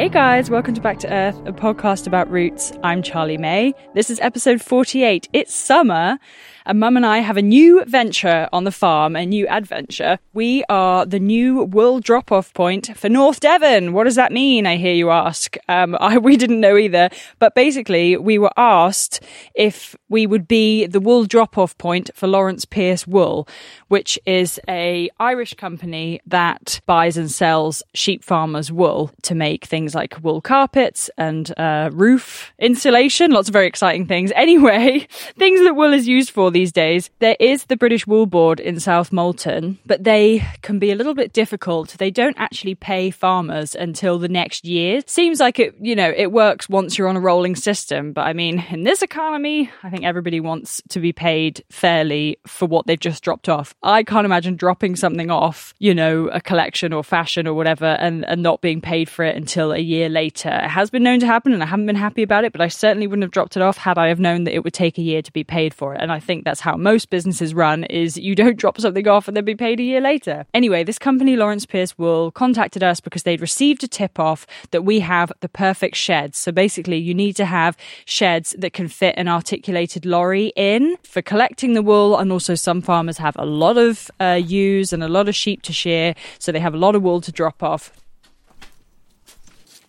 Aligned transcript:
Hey 0.00 0.08
guys, 0.08 0.48
welcome 0.48 0.72
to 0.72 0.80
Back 0.80 0.98
to 1.00 1.12
Earth, 1.12 1.36
a 1.44 1.52
podcast 1.52 2.06
about 2.06 2.30
roots. 2.30 2.72
I'm 2.82 3.02
Charlie 3.02 3.36
May. 3.36 3.74
This 3.92 4.08
is 4.08 4.18
episode 4.20 4.62
48. 4.62 5.28
It's 5.34 5.54
summer, 5.54 6.18
and 6.64 6.80
Mum 6.80 6.96
and 6.96 7.04
I 7.04 7.18
have 7.18 7.36
a 7.36 7.42
new 7.42 7.84
venture 7.84 8.48
on 8.52 8.64
the 8.64 8.72
farm, 8.72 9.16
a 9.16 9.26
new 9.26 9.46
adventure. 9.48 10.18
We 10.32 10.64
are 10.68 11.04
the 11.04 11.18
new 11.18 11.64
wool 11.64 12.00
drop 12.00 12.32
off 12.32 12.54
point 12.54 12.96
for 12.96 13.08
North 13.08 13.40
Devon. 13.40 13.92
What 13.92 14.04
does 14.04 14.14
that 14.14 14.32
mean? 14.32 14.66
I 14.66 14.76
hear 14.76 14.94
you 14.94 15.10
ask. 15.10 15.56
Um, 15.68 15.96
I, 16.00 16.16
we 16.18 16.36
didn't 16.36 16.60
know 16.60 16.76
either, 16.76 17.10
but 17.38 17.54
basically, 17.54 18.16
we 18.16 18.38
were 18.38 18.52
asked 18.56 19.22
if 19.54 19.96
we 20.08 20.26
would 20.26 20.46
be 20.46 20.86
the 20.86 21.00
wool 21.00 21.24
drop 21.24 21.58
off 21.58 21.76
point 21.76 22.10
for 22.14 22.26
Lawrence 22.26 22.64
Pierce 22.64 23.06
Wool, 23.06 23.48
which 23.88 24.18
is 24.24 24.60
a 24.68 25.10
Irish 25.18 25.54
company 25.54 26.20
that 26.26 26.80
buys 26.86 27.16
and 27.16 27.30
sells 27.30 27.82
sheep 27.94 28.22
farmers' 28.22 28.70
wool 28.72 29.10
to 29.22 29.34
make 29.34 29.64
things 29.64 29.89
like 29.94 30.22
wool 30.22 30.40
carpets 30.40 31.10
and 31.16 31.52
uh, 31.58 31.90
roof 31.92 32.52
insulation. 32.58 33.30
Lots 33.30 33.48
of 33.48 33.52
very 33.52 33.66
exciting 33.66 34.06
things. 34.06 34.32
Anyway, 34.40 35.06
things 35.38 35.60
that 35.60 35.76
wool 35.76 35.92
is 35.92 36.08
used 36.08 36.30
for 36.30 36.50
these 36.50 36.72
days. 36.72 37.10
There 37.18 37.36
is 37.38 37.66
the 37.66 37.76
British 37.76 38.06
Wool 38.06 38.24
Board 38.24 38.58
in 38.58 38.80
South 38.80 39.10
Molton, 39.10 39.76
but 39.84 40.02
they 40.02 40.42
can 40.62 40.78
be 40.78 40.90
a 40.90 40.94
little 40.94 41.14
bit 41.14 41.34
difficult. 41.34 41.90
They 41.98 42.10
don't 42.10 42.36
actually 42.38 42.74
pay 42.74 43.10
farmers 43.10 43.74
until 43.74 44.18
the 44.18 44.28
next 44.28 44.64
year. 44.64 45.02
Seems 45.06 45.40
like 45.40 45.58
it, 45.58 45.74
you 45.78 45.94
know, 45.94 46.10
it 46.16 46.32
works 46.32 46.70
once 46.70 46.96
you're 46.96 47.06
on 47.06 47.16
a 47.16 47.20
rolling 47.20 47.54
system, 47.54 48.12
but 48.12 48.22
I 48.22 48.32
mean, 48.32 48.64
in 48.70 48.84
this 48.84 49.02
economy, 49.02 49.70
I 49.82 49.90
think 49.90 50.04
everybody 50.04 50.40
wants 50.40 50.82
to 50.88 51.00
be 51.00 51.12
paid 51.12 51.62
fairly 51.70 52.38
for 52.46 52.66
what 52.66 52.86
they've 52.86 52.98
just 52.98 53.22
dropped 53.22 53.48
off. 53.48 53.74
I 53.82 54.02
can't 54.02 54.24
imagine 54.24 54.56
dropping 54.56 54.96
something 54.96 55.30
off, 55.30 55.74
you 55.78 55.94
know, 55.94 56.28
a 56.28 56.40
collection 56.40 56.92
or 56.92 57.04
fashion 57.04 57.46
or 57.46 57.54
whatever, 57.54 57.86
and, 57.86 58.24
and 58.24 58.42
not 58.42 58.62
being 58.62 58.80
paid 58.80 59.08
for 59.08 59.24
it 59.24 59.36
until 59.36 59.72
a 59.72 59.78
year 59.80 60.08
later. 60.08 60.48
It 60.48 60.68
has 60.68 60.90
been 60.90 61.02
known 61.02 61.20
to 61.20 61.26
happen, 61.26 61.52
and 61.52 61.62
I 61.62 61.66
haven't 61.66 61.86
been 61.86 61.96
happy 61.96 62.22
about 62.22 62.44
it, 62.44 62.52
but 62.52 62.60
I 62.60 62.68
certainly 62.68 63.06
wouldn't 63.06 63.22
have 63.22 63.30
dropped 63.30 63.56
it 63.56 63.62
off 63.62 63.76
had 63.76 63.98
I 63.98 64.08
have 64.08 64.20
known 64.20 64.44
that 64.44 64.54
it 64.54 64.64
would 64.64 64.74
take 64.74 64.98
a 64.98 65.02
year 65.02 65.22
to 65.22 65.32
be 65.32 65.44
paid 65.44 65.74
for 65.74 65.94
it. 65.94 66.00
And 66.00 66.12
I 66.12 66.20
think 66.20 66.44
that's 66.44 66.60
how 66.60 66.76
most 66.76 67.10
businesses 67.10 67.54
run: 67.54 67.84
is 67.84 68.16
you 68.16 68.34
don't 68.34 68.56
drop 68.62 68.80
something 68.80 69.08
off 69.08 69.28
and 69.28 69.36
then 69.36 69.44
be 69.44 69.54
paid 69.54 69.80
a 69.80 69.82
year 69.82 70.00
later. 70.00 70.46
Anyway, 70.54 70.84
this 70.84 70.98
company, 70.98 71.36
Lawrence 71.36 71.66
Pierce 71.66 71.96
Wool, 71.98 72.30
contacted 72.30 72.82
us 72.82 73.00
because 73.00 73.22
they'd 73.22 73.40
received 73.40 73.82
a 73.84 73.88
tip 73.88 74.18
off 74.18 74.46
that 74.70 74.82
we 74.82 75.00
have 75.00 75.32
the 75.40 75.48
perfect 75.48 75.96
sheds. 75.96 76.38
So 76.38 76.52
basically, 76.52 76.98
you 76.98 77.14
need 77.14 77.34
to 77.34 77.44
have 77.44 77.76
sheds 78.04 78.54
that 78.58 78.72
can 78.72 78.88
fit 78.88 79.14
an 79.16 79.28
articulated 79.28 80.04
lorry 80.04 80.52
in 80.56 80.96
for 81.02 81.22
collecting 81.22 81.74
the 81.74 81.82
wool, 81.82 82.16
and 82.16 82.32
also 82.32 82.54
some 82.54 82.80
farmers 82.80 83.18
have 83.18 83.36
a 83.38 83.46
lot 83.46 83.78
of 83.78 84.10
uh, 84.20 84.40
ewes 84.42 84.92
and 84.92 85.02
a 85.02 85.08
lot 85.08 85.28
of 85.28 85.34
sheep 85.34 85.62
to 85.62 85.72
shear, 85.72 86.14
so 86.38 86.52
they 86.52 86.60
have 86.60 86.74
a 86.74 86.78
lot 86.78 86.94
of 86.94 87.02
wool 87.02 87.20
to 87.20 87.32
drop 87.32 87.62
off. 87.62 87.92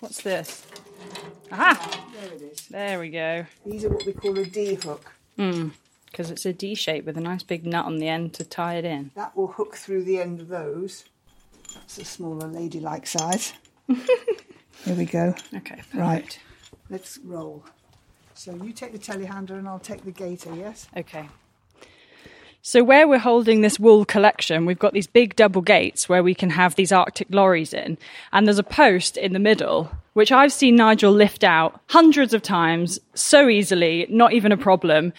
What's 0.01 0.23
this? 0.23 0.65
Aha! 1.51 2.07
There 2.19 2.33
it 2.33 2.41
is. 2.41 2.67
There 2.69 2.99
we 2.99 3.11
go. 3.11 3.45
These 3.63 3.85
are 3.85 3.89
what 3.89 4.03
we 4.03 4.13
call 4.13 4.35
a 4.39 4.45
D 4.45 4.73
hook. 4.73 5.13
Mm. 5.37 5.73
Because 6.07 6.31
it's 6.31 6.43
a 6.43 6.51
D 6.51 6.73
shape 6.73 7.05
with 7.05 7.17
a 7.17 7.21
nice 7.21 7.43
big 7.43 7.67
nut 7.67 7.85
on 7.85 7.99
the 7.99 8.07
end 8.07 8.33
to 8.33 8.43
tie 8.43 8.77
it 8.77 8.83
in. 8.83 9.11
That 9.13 9.37
will 9.37 9.45
hook 9.45 9.75
through 9.75 10.05
the 10.05 10.19
end 10.19 10.39
of 10.39 10.47
those. 10.47 11.05
That's 11.75 11.99
a 11.99 12.05
smaller 12.05 12.47
ladylike 12.47 13.05
size. 13.05 13.53
Here 13.87 14.95
we 14.95 15.05
go. 15.05 15.35
Okay, 15.53 15.75
perfect. 15.75 15.93
Right. 15.93 16.39
Let's 16.89 17.19
roll. 17.23 17.63
So 18.33 18.55
you 18.55 18.73
take 18.73 18.93
the 18.93 18.97
telehandler 18.97 19.59
and 19.59 19.67
I'll 19.67 19.77
take 19.77 20.03
the 20.03 20.11
gator, 20.11 20.55
yes? 20.55 20.87
Okay. 20.97 21.29
So 22.63 22.83
where 22.83 23.07
we're 23.07 23.17
holding 23.17 23.61
this 23.61 23.79
wool 23.79 24.05
collection, 24.05 24.65
we've 24.65 24.77
got 24.77 24.93
these 24.93 25.07
big 25.07 25.35
double 25.35 25.61
gates 25.61 26.07
where 26.07 26.21
we 26.21 26.35
can 26.35 26.51
have 26.51 26.75
these 26.75 26.91
artic 26.91 27.27
lorries 27.31 27.73
in, 27.73 27.97
and 28.31 28.45
there's 28.45 28.59
a 28.59 28.63
post 28.63 29.17
in 29.17 29.33
the 29.33 29.39
middle 29.39 29.91
which 30.13 30.31
I've 30.31 30.51
seen 30.51 30.75
Nigel 30.75 31.11
lift 31.11 31.43
out 31.43 31.79
hundreds 31.87 32.33
of 32.33 32.41
times 32.41 32.99
so 33.13 33.47
easily, 33.47 34.05
not 34.09 34.33
even 34.33 34.51
a 34.51 34.57
problem. 34.57 35.13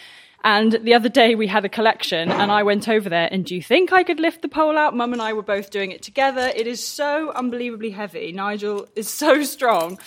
And 0.44 0.72
the 0.82 0.94
other 0.94 1.08
day 1.08 1.34
we 1.34 1.46
had 1.46 1.64
a 1.64 1.68
collection 1.68 2.30
and 2.30 2.50
I 2.50 2.64
went 2.64 2.88
over 2.88 3.08
there 3.08 3.28
and 3.30 3.44
do 3.44 3.54
you 3.54 3.62
think 3.62 3.92
I 3.92 4.02
could 4.02 4.18
lift 4.18 4.42
the 4.42 4.48
pole 4.48 4.76
out? 4.76 4.94
Mum 4.94 5.12
and 5.12 5.22
I 5.22 5.32
were 5.32 5.42
both 5.42 5.70
doing 5.70 5.92
it 5.92 6.02
together. 6.02 6.52
It 6.54 6.66
is 6.66 6.84
so 6.84 7.30
unbelievably 7.30 7.90
heavy. 7.90 8.32
Nigel 8.32 8.88
is 8.96 9.08
so 9.08 9.42
strong. 9.44 9.98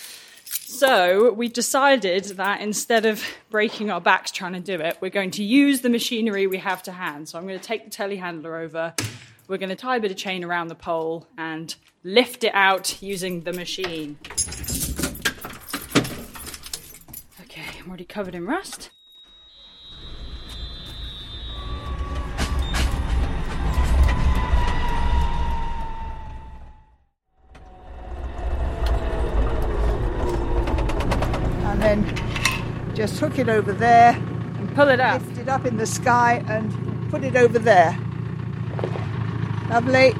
So 0.67 1.31
we 1.31 1.47
decided 1.47 2.23
that 2.23 2.59
instead 2.59 3.05
of 3.05 3.23
breaking 3.51 3.91
our 3.91 4.01
backs 4.01 4.31
trying 4.31 4.53
to 4.53 4.59
do 4.59 4.73
it, 4.73 4.97
we're 4.99 5.11
going 5.11 5.29
to 5.31 5.43
use 5.43 5.81
the 5.81 5.89
machinery 5.89 6.47
we 6.47 6.57
have 6.57 6.81
to 6.83 6.91
hand. 6.91 7.29
So 7.29 7.37
I'm 7.37 7.45
going 7.45 7.59
to 7.59 7.63
take 7.63 7.85
the 7.85 7.91
telehandler 7.91 8.63
over. 8.63 8.95
We're 9.47 9.59
going 9.59 9.69
to 9.69 9.75
tie 9.75 9.97
a 9.97 9.99
bit 9.99 10.09
of 10.09 10.17
chain 10.17 10.43
around 10.43 10.69
the 10.69 10.75
pole 10.75 11.27
and 11.37 11.73
lift 12.03 12.43
it 12.43 12.51
out 12.55 12.99
using 13.01 13.41
the 13.41 13.53
machine. 13.53 14.17
Okay, 17.41 17.79
I'm 17.79 17.87
already 17.87 18.05
covered 18.05 18.33
in 18.33 18.47
rust. 18.47 18.89
Just 32.95 33.19
hook 33.19 33.37
it 33.37 33.49
over 33.49 33.73
there, 33.73 34.13
And 34.13 34.73
pull 34.75 34.89
it 34.89 34.99
up. 34.99 35.21
lift 35.21 35.37
it 35.39 35.49
up 35.49 35.65
in 35.65 35.77
the 35.77 35.85
sky 35.85 36.43
and 36.47 37.11
put 37.11 37.23
it 37.23 37.35
over 37.35 37.59
there. 37.59 37.97
Lovely. 39.69 40.13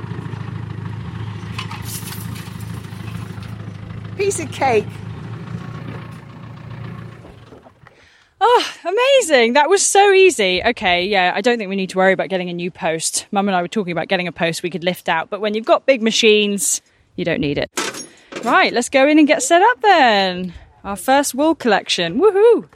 Piece 4.18 4.39
of 4.39 4.51
cake. 4.51 4.86
Oh, 8.42 8.74
amazing. 8.83 9.54
That 9.54 9.69
was 9.69 9.83
so 9.83 10.12
easy. 10.12 10.62
Okay, 10.63 11.06
yeah, 11.06 11.31
I 11.36 11.42
don't 11.42 11.57
think 11.57 11.69
we 11.69 11.75
need 11.75 11.89
to 11.92 11.98
worry 11.98 12.13
about 12.13 12.30
getting 12.30 12.50
a 12.50 12.54
new 12.54 12.69
post. 12.69 13.25
Mum 13.31 13.48
and 13.48 13.56
I 13.56 13.62
were 13.62 13.68
talking 13.68 13.92
about 13.92 14.07
getting 14.07 14.28
a 14.28 14.31
post 14.31 14.62
we 14.62 14.69
could 14.69 14.83
lift 14.83 15.10
out, 15.10 15.30
but 15.30 15.42
when 15.42 15.54
you've 15.54 15.66
got 15.66 15.86
big 15.86 16.01
machines, 16.01 16.81
you 17.16 17.25
don't 17.25 17.39
need 17.39 17.57
it. 17.57 17.71
Right, 18.44 18.71
let's 18.74 18.89
go 18.89 19.07
in 19.07 19.18
and 19.18 19.28
get 19.28 19.42
set 19.42 19.62
up 19.62 19.81
then. 19.81 20.54
Our 20.86 20.96
first 20.96 21.34
wool 21.34 21.56
collection. 21.56 22.20
Woohoo! 22.20 22.70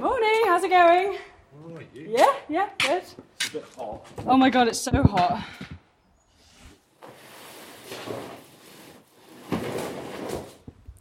Morning, 0.00 0.42
how's 0.46 0.64
it 0.64 0.70
going? 0.70 1.16
Yeah, 1.94 2.34
yeah, 2.48 2.68
good. 2.78 3.04
It's 3.36 3.48
a 3.48 3.52
bit 3.52 3.64
hot. 3.78 4.04
Oh 4.26 4.36
my 4.36 4.50
god, 4.50 4.66
it's 4.66 4.80
so 4.80 5.04
hot. 5.04 5.46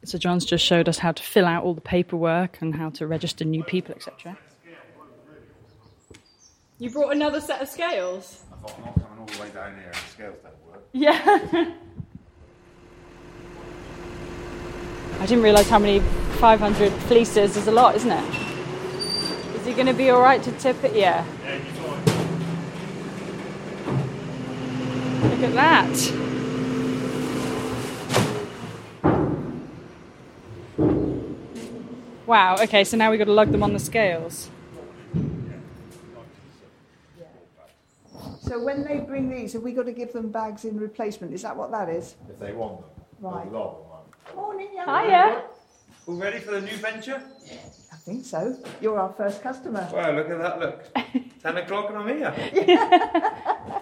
So 0.04 0.20
John's 0.20 0.46
just 0.46 0.64
showed 0.64 0.88
us 0.88 1.00
how 1.00 1.12
to 1.12 1.24
fill 1.24 1.48
out 1.48 1.64
all 1.64 1.74
the 1.74 1.82
paperwork 1.82 2.62
and 2.62 2.76
how 2.76 2.92
to 2.92 3.08
register 3.08 3.44
new 3.44 3.64
people, 3.64 3.96
etc. 3.96 4.38
You 6.78 6.92
brought 6.92 7.14
another 7.14 7.42
set 7.42 7.64
of 7.64 7.68
scales? 7.68 8.44
I 8.54 8.58
thought 8.58 8.76
I'm 8.78 8.86
not 8.86 8.94
coming 8.94 9.20
all 9.20 9.26
the 9.26 9.42
way 9.42 9.50
down 9.50 9.76
here 9.76 9.92
scales 10.12 10.38
don't 10.44 10.72
work. 10.72 10.84
Yeah. 10.94 11.74
I 15.20 15.26
didn't 15.26 15.44
realise 15.44 15.70
how 15.70 15.80
many 15.80 16.00
500 16.40 16.92
fleeces 17.04 17.58
is 17.58 17.68
a 17.68 17.72
lot, 17.72 17.96
isn't 17.96 18.12
it? 18.12 18.36
Is 19.56 19.66
he 19.66 19.74
going 19.74 19.88
to 19.88 19.94
be 19.94 20.12
alright 20.12 20.44
to 20.44 20.52
tip 20.54 20.84
it? 20.84 20.96
Yeah. 20.96 21.26
Look 25.24 25.42
at 25.42 25.54
that. 25.54 26.26
Wow, 32.26 32.56
okay, 32.62 32.84
so 32.84 32.98
now 32.98 33.12
we've 33.12 33.20
got 33.20 33.26
to 33.26 33.34
lug 33.34 33.52
them 33.52 33.62
on 33.64 33.74
the 33.74 33.80
scales. 33.80 34.50
So 38.42 38.64
when 38.64 38.84
they 38.84 39.00
bring 39.00 39.30
these, 39.30 39.54
have 39.54 39.64
we 39.64 39.74
got 39.74 39.86
to 39.86 39.92
give 39.92 40.14
them 40.14 40.30
bags 40.32 40.66
in 40.66 40.80
replacement? 40.80 41.34
Is 41.34 41.42
that 41.42 41.56
what 41.56 41.72
that 41.72 41.90
is? 41.90 42.16
If 42.30 42.40
they 42.40 42.54
want 42.54 42.82
them. 42.82 42.90
Right. 43.22 43.48
A 44.34 44.36
lot 44.36 44.36
of 44.36 44.36
them. 44.36 44.36
Morning, 44.36 44.70
young 44.74 45.06
Hiya. 45.06 45.44
All 46.08 46.16
ready 46.16 46.40
for 46.40 46.52
the 46.52 46.62
new 46.62 46.76
venture? 46.78 47.22
I 47.92 47.96
think 47.98 48.26
so. 48.26 48.58
You're 48.82 49.00
our 49.00 49.12
first 49.14 49.42
customer. 49.42 49.88
Wow, 49.92 50.12
look 50.12 50.30
at 50.30 50.38
that, 50.40 50.60
look. 50.60 50.84
10 51.42 51.58
o'clock 51.58 51.90
and 51.90 51.98
I'm 51.98 52.08
here. 52.08 53.82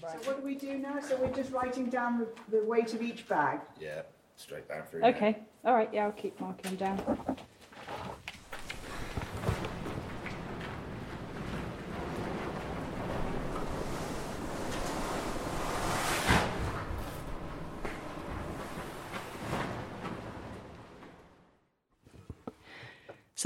So 0.00 0.18
what 0.30 0.40
do 0.40 0.44
we 0.44 0.54
do 0.56 0.78
now? 0.78 1.00
So 1.00 1.16
we're 1.16 1.32
just 1.32 1.52
writing 1.52 1.86
down 1.88 2.18
the, 2.18 2.28
the 2.50 2.62
weight 2.64 2.92
of 2.92 3.00
each 3.02 3.26
bag. 3.28 3.60
Yeah, 3.80 4.02
straight 4.36 4.68
down 4.68 4.82
through. 4.90 5.04
Okay, 5.04 5.38
alright, 5.64 5.88
yeah, 5.92 6.04
I'll 6.04 6.12
keep 6.12 6.38
marking 6.38 6.76
them 6.76 6.96
down. 6.96 7.36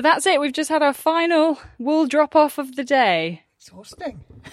That's 0.06 0.26
it. 0.26 0.40
We've 0.40 0.52
just 0.52 0.70
had 0.70 0.82
our 0.82 0.92
final 0.92 1.58
wool 1.78 2.06
drop 2.06 2.36
off 2.36 2.58
of 2.58 2.76
the 2.76 2.84
day. 2.84 3.42
Exhausting. 3.58 4.20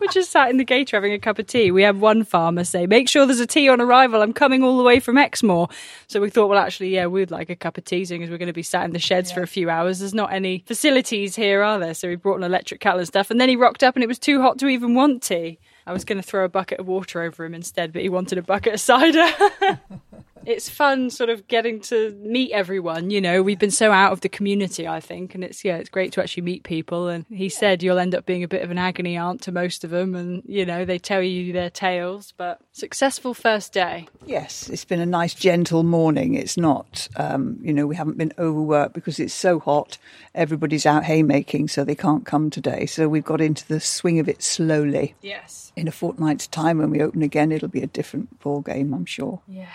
We're 0.00 0.10
just 0.10 0.30
sat 0.30 0.48
in 0.48 0.56
the 0.56 0.64
gator 0.64 0.96
having 0.96 1.12
a 1.12 1.18
cup 1.18 1.38
of 1.38 1.46
tea. 1.46 1.70
We 1.70 1.82
had 1.82 2.00
one 2.00 2.24
farmer 2.24 2.64
say, 2.64 2.86
"Make 2.86 3.08
sure 3.08 3.26
there's 3.26 3.40
a 3.40 3.46
tea 3.46 3.68
on 3.68 3.80
arrival. 3.80 4.22
I'm 4.22 4.32
coming 4.32 4.62
all 4.62 4.78
the 4.78 4.82
way 4.82 4.98
from 4.98 5.18
Exmoor." 5.18 5.68
So 6.06 6.20
we 6.20 6.30
thought, 6.30 6.48
well, 6.48 6.58
actually, 6.58 6.88
yeah, 6.88 7.06
we'd 7.06 7.30
like 7.30 7.50
a 7.50 7.56
cup 7.56 7.76
of 7.76 7.84
tea, 7.84 8.04
seeing 8.04 8.22
as 8.22 8.30
we're 8.30 8.38
going 8.38 8.46
to 8.46 8.54
be 8.54 8.62
sat 8.62 8.84
in 8.84 8.92
the 8.92 8.98
sheds 8.98 9.30
for 9.30 9.42
a 9.42 9.46
few 9.46 9.68
hours. 9.68 9.98
There's 9.98 10.14
not 10.14 10.32
any 10.32 10.64
facilities 10.66 11.36
here, 11.36 11.62
are 11.62 11.78
there? 11.78 11.94
So 11.94 12.08
we 12.08 12.16
brought 12.16 12.36
an 12.36 12.44
electric 12.44 12.80
kettle 12.80 13.00
and 13.00 13.08
stuff. 13.08 13.30
And 13.30 13.40
then 13.40 13.50
he 13.50 13.56
rocked 13.56 13.82
up, 13.82 13.94
and 13.94 14.02
it 14.02 14.08
was 14.08 14.18
too 14.18 14.40
hot 14.40 14.58
to 14.60 14.68
even 14.68 14.94
want 14.94 15.22
tea. 15.22 15.58
I 15.86 15.92
was 15.92 16.04
going 16.04 16.20
to 16.20 16.26
throw 16.26 16.44
a 16.44 16.48
bucket 16.48 16.80
of 16.80 16.86
water 16.86 17.22
over 17.22 17.44
him 17.44 17.54
instead, 17.54 17.92
but 17.92 18.02
he 18.02 18.08
wanted 18.08 18.38
a 18.38 18.42
bucket 18.42 18.74
of 18.74 18.80
cider. 18.80 19.28
it's 20.46 20.68
fun 20.68 21.10
sort 21.10 21.30
of 21.30 21.46
getting 21.48 21.80
to 21.80 22.10
meet 22.22 22.50
everyone 22.52 23.10
you 23.10 23.20
know 23.20 23.42
we've 23.42 23.58
been 23.58 23.70
so 23.70 23.92
out 23.92 24.12
of 24.12 24.20
the 24.20 24.28
community 24.28 24.86
i 24.88 25.00
think 25.00 25.34
and 25.34 25.44
it's 25.44 25.64
yeah 25.64 25.76
it's 25.76 25.88
great 25.88 26.12
to 26.12 26.20
actually 26.22 26.42
meet 26.42 26.62
people 26.64 27.08
and 27.08 27.24
he 27.28 27.48
said 27.48 27.82
you'll 27.82 27.98
end 27.98 28.14
up 28.14 28.26
being 28.26 28.42
a 28.42 28.48
bit 28.48 28.62
of 28.62 28.70
an 28.70 28.78
agony 28.78 29.16
aunt 29.16 29.40
to 29.40 29.52
most 29.52 29.84
of 29.84 29.90
them 29.90 30.14
and 30.14 30.42
you 30.46 30.64
know 30.66 30.84
they 30.84 30.98
tell 30.98 31.22
you 31.22 31.52
their 31.52 31.70
tales 31.70 32.32
but 32.36 32.60
successful 32.72 33.34
first 33.34 33.72
day 33.72 34.06
Yes, 34.24 34.68
it's 34.68 34.84
been 34.84 35.00
a 35.00 35.06
nice, 35.06 35.34
gentle 35.34 35.82
morning. 35.82 36.34
It's 36.34 36.56
not, 36.56 37.08
um, 37.16 37.58
you 37.60 37.72
know, 37.72 37.86
we 37.88 37.96
haven't 37.96 38.18
been 38.18 38.32
overworked 38.38 38.94
because 38.94 39.18
it's 39.18 39.34
so 39.34 39.58
hot. 39.58 39.98
Everybody's 40.34 40.86
out 40.86 41.04
haymaking, 41.04 41.68
so 41.68 41.84
they 41.84 41.96
can't 41.96 42.24
come 42.24 42.48
today. 42.48 42.86
So 42.86 43.08
we've 43.08 43.24
got 43.24 43.40
into 43.40 43.66
the 43.66 43.80
swing 43.80 44.20
of 44.20 44.28
it 44.28 44.42
slowly. 44.42 45.14
yes 45.22 45.72
In 45.74 45.88
a 45.88 45.92
fortnight's 45.92 46.46
time, 46.46 46.78
when 46.78 46.90
we 46.90 47.02
open 47.02 47.22
again, 47.22 47.50
it'll 47.50 47.68
be 47.68 47.82
a 47.82 47.86
different 47.88 48.38
ball 48.40 48.60
game, 48.60 48.94
I'm 48.94 49.06
sure. 49.06 49.40
yeah 49.48 49.66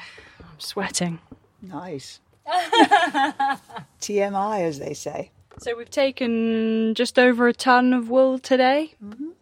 i'm 0.57 0.61
sweating 0.61 1.19
Nice. 1.61 2.19
TMI, 4.01 4.61
as 4.61 4.79
they 4.79 4.93
say. 4.93 5.31
So 5.59 5.75
we've 5.75 5.89
taken 5.89 6.93
just 6.95 7.19
over 7.19 7.47
a 7.47 7.53
ton 7.53 7.93
of 7.93 8.09
wool 8.09 8.39
today. 8.39 8.93
Um, 9.01 9.35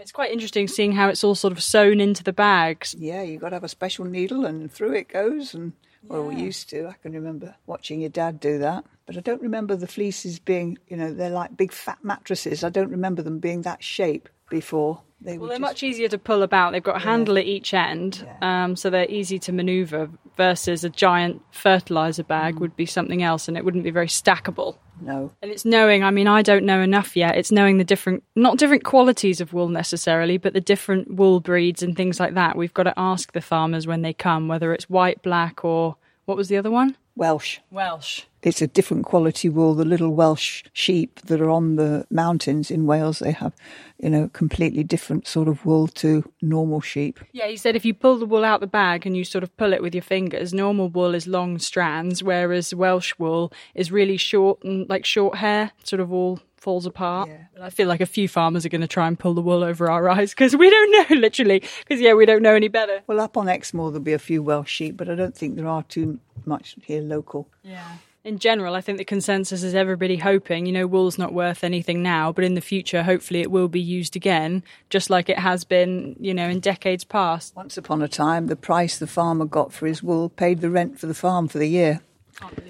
it's 0.00 0.12
quite 0.12 0.30
interesting 0.30 0.68
seeing 0.68 0.92
how 0.92 1.08
it's 1.08 1.24
all 1.24 1.34
sort 1.34 1.52
of 1.52 1.62
sewn 1.62 2.00
into 2.00 2.22
the 2.22 2.32
bags. 2.32 2.94
Yeah, 2.98 3.22
you've 3.22 3.40
got 3.40 3.50
to 3.50 3.56
have 3.56 3.64
a 3.64 3.68
special 3.68 4.04
needle, 4.04 4.44
and 4.44 4.70
through 4.70 4.94
it 4.94 5.08
goes. 5.08 5.54
And 5.54 5.72
well, 6.06 6.24
we 6.24 6.36
used 6.36 6.68
to. 6.70 6.88
I 6.88 6.94
can 7.02 7.12
remember 7.12 7.54
watching 7.66 8.00
your 8.00 8.10
dad 8.10 8.40
do 8.40 8.58
that, 8.58 8.84
but 9.06 9.16
I 9.16 9.20
don't 9.20 9.42
remember 9.42 9.76
the 9.76 9.86
fleeces 9.86 10.38
being, 10.38 10.76
you 10.88 10.96
know, 10.96 11.12
they're 11.12 11.30
like 11.30 11.56
big 11.56 11.72
fat 11.72 11.98
mattresses. 12.02 12.62
I 12.64 12.68
don't 12.68 12.90
remember 12.90 13.22
them 13.22 13.38
being 13.38 13.62
that 13.62 13.82
shape 13.82 14.28
before. 14.50 15.00
They 15.22 15.36
well, 15.36 15.48
they're 15.48 15.58
just, 15.58 15.60
much 15.60 15.82
easier 15.82 16.08
to 16.08 16.18
pull 16.18 16.42
about. 16.42 16.72
They've 16.72 16.82
got 16.82 16.96
a 16.96 17.00
handle 17.00 17.36
at 17.36 17.44
each 17.44 17.74
end, 17.74 18.26
um, 18.40 18.74
so 18.74 18.88
they're 18.88 19.10
easy 19.10 19.38
to 19.40 19.52
manoeuvre. 19.52 20.10
Versus 20.36 20.84
a 20.84 20.88
giant 20.88 21.42
fertilizer 21.50 22.22
bag 22.22 22.60
would 22.60 22.74
be 22.74 22.86
something 22.86 23.22
else, 23.22 23.46
and 23.46 23.58
it 23.58 23.64
wouldn't 23.64 23.84
be 23.84 23.90
very 23.90 24.06
stackable. 24.06 24.78
no. 25.02 25.32
And 25.42 25.50
it's 25.50 25.66
knowing, 25.66 26.02
I 26.02 26.10
mean, 26.10 26.26
I 26.26 26.40
don't 26.40 26.64
know 26.64 26.80
enough 26.80 27.14
yet. 27.14 27.36
It's 27.36 27.52
knowing 27.52 27.76
the 27.76 27.84
different, 27.84 28.22
not 28.34 28.56
different 28.56 28.84
qualities 28.84 29.42
of 29.42 29.52
wool 29.52 29.68
necessarily, 29.68 30.38
but 30.38 30.54
the 30.54 30.60
different 30.60 31.12
wool 31.14 31.40
breeds 31.40 31.82
and 31.82 31.94
things 31.94 32.18
like 32.18 32.34
that. 32.34 32.56
We've 32.56 32.72
got 32.72 32.84
to 32.84 32.94
ask 32.96 33.32
the 33.32 33.42
farmers 33.42 33.86
when 33.86 34.00
they 34.00 34.14
come 34.14 34.48
whether 34.48 34.72
it's 34.72 34.88
white, 34.88 35.22
black, 35.22 35.62
or 35.62 35.96
what 36.30 36.36
was 36.36 36.46
the 36.46 36.56
other 36.56 36.70
one? 36.70 36.96
Welsh. 37.16 37.58
Welsh. 37.72 38.22
It's 38.44 38.62
a 38.62 38.68
different 38.68 39.04
quality 39.04 39.48
wool. 39.48 39.74
The 39.74 39.84
little 39.84 40.14
Welsh 40.14 40.62
sheep 40.72 41.20
that 41.22 41.40
are 41.40 41.50
on 41.50 41.74
the 41.74 42.06
mountains 42.08 42.70
in 42.70 42.86
Wales, 42.86 43.18
they 43.18 43.32
have, 43.32 43.52
you 43.98 44.08
know, 44.08 44.28
completely 44.28 44.84
different 44.84 45.26
sort 45.26 45.48
of 45.48 45.66
wool 45.66 45.88
to 45.88 46.32
normal 46.40 46.80
sheep. 46.80 47.18
Yeah, 47.32 47.48
he 47.48 47.56
said 47.56 47.74
if 47.74 47.84
you 47.84 47.94
pull 47.94 48.16
the 48.20 48.26
wool 48.26 48.44
out 48.44 48.60
the 48.60 48.68
bag 48.68 49.06
and 49.06 49.16
you 49.16 49.24
sort 49.24 49.42
of 49.42 49.54
pull 49.56 49.72
it 49.72 49.82
with 49.82 49.92
your 49.92 50.02
fingers, 50.02 50.54
normal 50.54 50.88
wool 50.88 51.16
is 51.16 51.26
long 51.26 51.58
strands, 51.58 52.22
whereas 52.22 52.72
Welsh 52.72 53.12
wool 53.18 53.52
is 53.74 53.90
really 53.90 54.16
short 54.16 54.62
and 54.62 54.88
like 54.88 55.04
short 55.04 55.38
hair, 55.38 55.72
sort 55.82 55.98
of 55.98 56.12
all 56.12 56.38
falls 56.60 56.86
apart. 56.86 57.28
And 57.54 57.64
I 57.64 57.70
feel 57.70 57.88
like 57.88 58.00
a 58.00 58.06
few 58.06 58.28
farmers 58.28 58.64
are 58.64 58.68
going 58.68 58.80
to 58.82 58.86
try 58.86 59.08
and 59.08 59.18
pull 59.18 59.34
the 59.34 59.42
wool 59.42 59.64
over 59.64 59.90
our 59.90 60.08
eyes 60.08 60.30
because 60.30 60.54
we 60.54 60.70
don't 60.70 61.10
know, 61.10 61.16
literally, 61.20 61.62
because 61.80 62.00
yeah, 62.00 62.14
we 62.14 62.26
don't 62.26 62.42
know 62.42 62.54
any 62.54 62.68
better. 62.68 63.02
Well, 63.06 63.20
up 63.20 63.36
on 63.36 63.48
Exmoor, 63.48 63.90
there'll 63.90 64.04
be 64.04 64.12
a 64.12 64.18
few 64.18 64.42
Welsh 64.42 64.70
sheep, 64.70 64.96
but 64.96 65.08
I 65.08 65.14
don't 65.14 65.34
think 65.34 65.56
there 65.56 65.66
are 65.66 65.82
too 65.82 66.20
much 66.44 66.76
here 66.82 67.02
local. 67.02 67.48
Yeah. 67.62 67.96
In 68.22 68.38
general, 68.38 68.74
I 68.74 68.82
think 68.82 68.98
the 68.98 69.04
consensus 69.04 69.62
is 69.62 69.74
everybody 69.74 70.18
hoping, 70.18 70.66
you 70.66 70.72
know, 70.72 70.86
wool's 70.86 71.16
not 71.16 71.32
worth 71.32 71.64
anything 71.64 72.02
now, 72.02 72.32
but 72.32 72.44
in 72.44 72.52
the 72.52 72.60
future, 72.60 73.02
hopefully 73.02 73.40
it 73.40 73.50
will 73.50 73.68
be 73.68 73.80
used 73.80 74.14
again, 74.14 74.62
just 74.90 75.08
like 75.08 75.30
it 75.30 75.38
has 75.38 75.64
been, 75.64 76.16
you 76.20 76.34
know, 76.34 76.46
in 76.46 76.60
decades 76.60 77.02
past. 77.02 77.56
Once 77.56 77.78
upon 77.78 78.02
a 78.02 78.08
time, 78.08 78.48
the 78.48 78.56
price 78.56 78.98
the 78.98 79.06
farmer 79.06 79.46
got 79.46 79.72
for 79.72 79.86
his 79.86 80.02
wool 80.02 80.28
paid 80.28 80.60
the 80.60 80.68
rent 80.68 81.00
for 81.00 81.06
the 81.06 81.14
farm 81.14 81.48
for 81.48 81.56
the 81.56 81.68
year. 81.68 82.02
Can't 82.38 82.54
believe. 82.54 82.69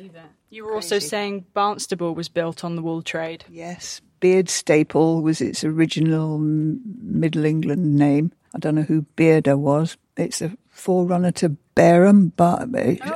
You 0.50 0.64
were 0.64 0.74
also 0.74 0.98
saying 0.98 1.46
Barnstaple 1.54 2.14
was 2.14 2.28
built 2.28 2.64
on 2.64 2.76
the 2.76 2.82
wool 2.82 3.02
trade. 3.02 3.44
Yes, 3.48 4.00
Beard 4.18 4.48
Staple 4.48 5.22
was 5.22 5.40
its 5.40 5.64
original 5.64 6.38
Middle 6.38 7.44
England 7.44 7.94
name. 7.96 8.32
I 8.54 8.58
don't 8.58 8.74
know 8.74 8.82
who 8.82 9.02
Bearder 9.16 9.56
was. 9.56 9.96
It's 10.16 10.42
a 10.42 10.56
forerunner 10.68 11.30
to 11.32 11.56
Barum, 11.76 12.32
but 12.36 12.68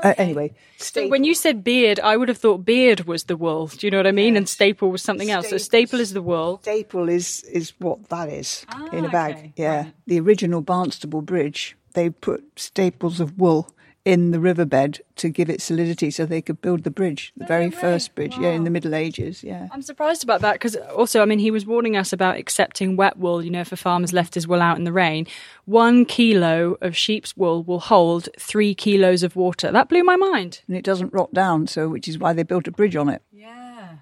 uh, 0.05 0.15
anyway, 0.17 0.55
So 0.77 1.09
when 1.09 1.25
you 1.25 1.35
said 1.35 1.65
beard, 1.65 1.99
I 2.01 2.17
would 2.17 2.29
have 2.29 2.39
thought 2.39 2.65
beard 2.65 3.05
was 3.05 3.25
the 3.25 3.37
wool. 3.37 3.67
Do 3.67 3.87
you 3.87 3.91
know 3.91 3.99
what 3.99 4.07
I 4.07 4.13
mean? 4.13 4.37
And 4.37 4.49
staple 4.49 4.91
was 4.91 5.03
something 5.03 5.31
else. 5.31 5.51
So 5.51 5.59
staple 5.59 5.99
is 6.01 6.13
the 6.13 6.23
wool. 6.23 6.61
Staple 6.63 7.09
is 7.09 7.43
is 7.45 7.73
what 7.79 8.09
that 8.11 8.29
is 8.29 8.65
in 8.93 9.05
a 9.05 9.09
Ah, 9.09 9.11
bag. 9.11 9.35
okay, 9.37 9.53
Yeah, 9.57 9.87
the 10.07 10.21
original 10.21 10.63
Barnstaple 10.63 11.23
Bridge. 11.25 11.77
They 11.95 12.11
put 12.11 12.59
staples 12.59 13.21
of 13.21 13.39
wool 13.39 13.74
in 14.05 14.33
the 14.33 14.39
riverbed 14.41 15.01
to 15.17 15.31
give 15.31 15.49
it 15.49 15.63
solidity, 15.63 16.11
so 16.11 16.27
they 16.27 16.43
could 16.43 16.61
build 16.61 16.85
the 16.85 16.91
bridge, 16.91 17.33
the 17.39 17.47
very 17.47 17.71
first 17.71 18.15
bridge. 18.15 18.37
Yeah, 18.39 18.51
in 18.51 18.65
the 18.65 18.71
Middle 18.71 18.95
Ages. 18.95 19.43
Yeah. 19.43 19.69
I'm 19.73 19.81
surprised 19.81 20.23
about 20.23 20.43
that 20.43 20.55
because 20.55 20.77
also, 20.77 21.23
I 21.23 21.25
mean, 21.25 21.39
he 21.39 21.51
was 21.51 21.65
warning 21.65 21.97
us 21.97 22.13
about 22.13 22.37
accepting 22.37 22.97
wet 22.97 23.17
wool. 23.17 23.43
You 23.43 23.51
know, 23.51 23.63
if 23.63 23.73
a 23.73 23.77
farmer's 23.77 24.13
left 24.13 24.35
his 24.35 24.47
wool 24.47 24.61
out 24.61 24.77
in 24.77 24.85
the 24.85 24.93
rain, 24.93 25.27
one 25.65 26.05
kilo 26.05 26.77
of 26.83 26.95
sheep's 26.95 27.35
wool 27.35 27.63
will 27.63 27.81
hold 27.81 28.29
three 28.39 28.75
kilos 28.75 29.23
of 29.23 29.37
water. 29.37 29.73
That 29.73 29.89
blew 29.89 30.05
my 30.05 30.17
mind. 30.17 30.61
and 30.69 30.77
it 30.77 30.85
doesn't 30.85 31.13
rot 31.15 31.33
down, 31.33 31.67
so 31.67 31.89
which 31.89 32.07
is 32.07 32.19
why 32.19 32.35
they 32.35 32.43
built 32.43 32.69
a 32.69 32.73
bridge 32.73 32.97
on 32.97 33.09
it. 33.09 33.23
Yeah. 33.33 33.97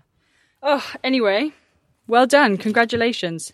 Oh, 0.65 0.93
anyway, 1.05 1.53
well 2.09 2.27
done. 2.27 2.57
Congratulations. 2.57 3.53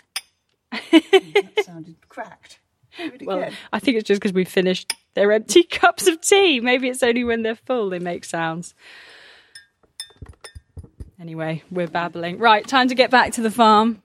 That 0.91 1.65
sounded 1.65 1.97
cracked. 2.09 2.59
It 2.99 3.23
Well, 3.27 3.39
again. 3.39 3.53
I 3.73 3.79
think 3.79 3.97
it's 3.97 4.07
just 4.07 4.21
because 4.21 4.33
we 4.33 4.45
finished 4.45 4.95
their 5.15 5.33
empty 5.33 5.63
cups 5.71 6.07
of 6.07 6.21
tea. 6.21 6.61
Maybe 6.61 6.89
it's 6.89 7.03
only 7.03 7.25
when 7.25 7.43
they're 7.43 7.55
full 7.55 7.91
they 7.91 7.99
make 7.99 8.25
sounds. 8.25 8.75
Anyway, 11.21 11.63
we're 11.71 11.89
babbling. 11.89 12.39
Right, 12.39 12.67
time 12.67 12.89
to 12.89 12.95
get 12.95 13.11
back 13.11 13.33
to 13.33 13.41
the 13.41 13.51
farm. 13.51 14.03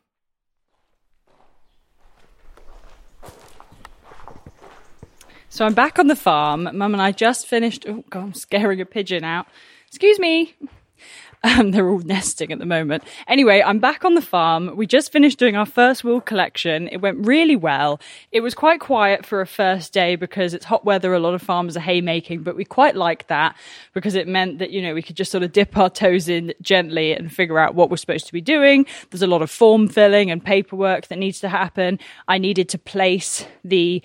So 5.50 5.66
I'm 5.66 5.76
back 5.76 6.00
on 6.00 6.08
the 6.08 6.16
farm. 6.16 6.64
Mum 6.64 6.94
and 6.94 7.02
I 7.02 7.12
just 7.12 7.46
finished. 7.46 7.86
Oh, 7.88 8.04
God, 8.10 8.24
I'm 8.24 8.34
scaring 8.34 8.82
a 8.82 8.86
pigeon 8.88 9.24
out. 9.24 9.46
Excuse 9.88 10.18
me. 10.18 10.56
Um, 11.44 11.72
they're 11.72 11.90
all 11.90 12.00
nesting 12.06 12.52
at 12.52 12.60
the 12.60 12.66
moment. 12.66 13.04
Anyway, 13.28 13.62
I'm 13.66 13.80
back 13.80 14.06
on 14.06 14.16
the 14.16 14.22
farm. 14.22 14.76
We 14.76 14.88
just 14.88 15.12
finished 15.12 15.38
doing 15.38 15.56
our 15.56 15.66
first 15.66 16.04
wool 16.04 16.22
collection. 16.22 16.88
It 16.88 17.02
went 17.02 17.26
really 17.26 17.56
well. 17.56 18.00
It 18.32 18.40
was 18.40 18.54
quite 18.54 18.80
quiet 18.80 19.26
for 19.26 19.42
a 19.42 19.48
first 19.48 19.92
day 19.92 20.16
because 20.16 20.54
it's 20.54 20.66
hot 20.66 20.86
weather. 20.86 21.14
A 21.14 21.20
lot 21.20 21.34
of 21.34 21.42
farmers 21.42 21.76
are 21.76 21.82
haymaking, 21.82 22.44
but 22.44 22.56
we 22.56 22.64
quite 22.64 22.96
liked 22.96 23.28
that 23.28 23.56
because 23.94 24.16
it 24.16 24.28
meant 24.28 24.60
that, 24.60 24.72
you 24.72 24.82
know, 24.82 24.94
we 24.94 25.02
could 25.02 25.18
just 25.18 25.32
sort 25.32 25.44
of 25.44 25.52
dip 25.52 25.78
our 25.78 25.90
toes 25.90 26.30
in 26.30 26.54
gently 26.62 27.14
and 27.14 27.32
figure 27.32 27.60
out 27.60 27.76
what 27.76 27.90
we're 27.90 27.98
supposed 27.98 28.28
to 28.28 28.34
be 28.34 28.42
doing. 28.42 28.86
There's 29.12 29.22
a 29.22 29.28
lot 29.28 29.42
of 29.42 29.52
form 29.52 29.90
filling 29.90 30.32
and 30.32 30.44
paperwork 30.44 31.08
that 31.08 31.18
needs 31.18 31.42
to 31.42 31.50
happen. 31.50 32.00
I 32.28 32.38
needed 32.38 32.70
to 32.70 32.78
place 32.78 33.46
the 33.64 34.02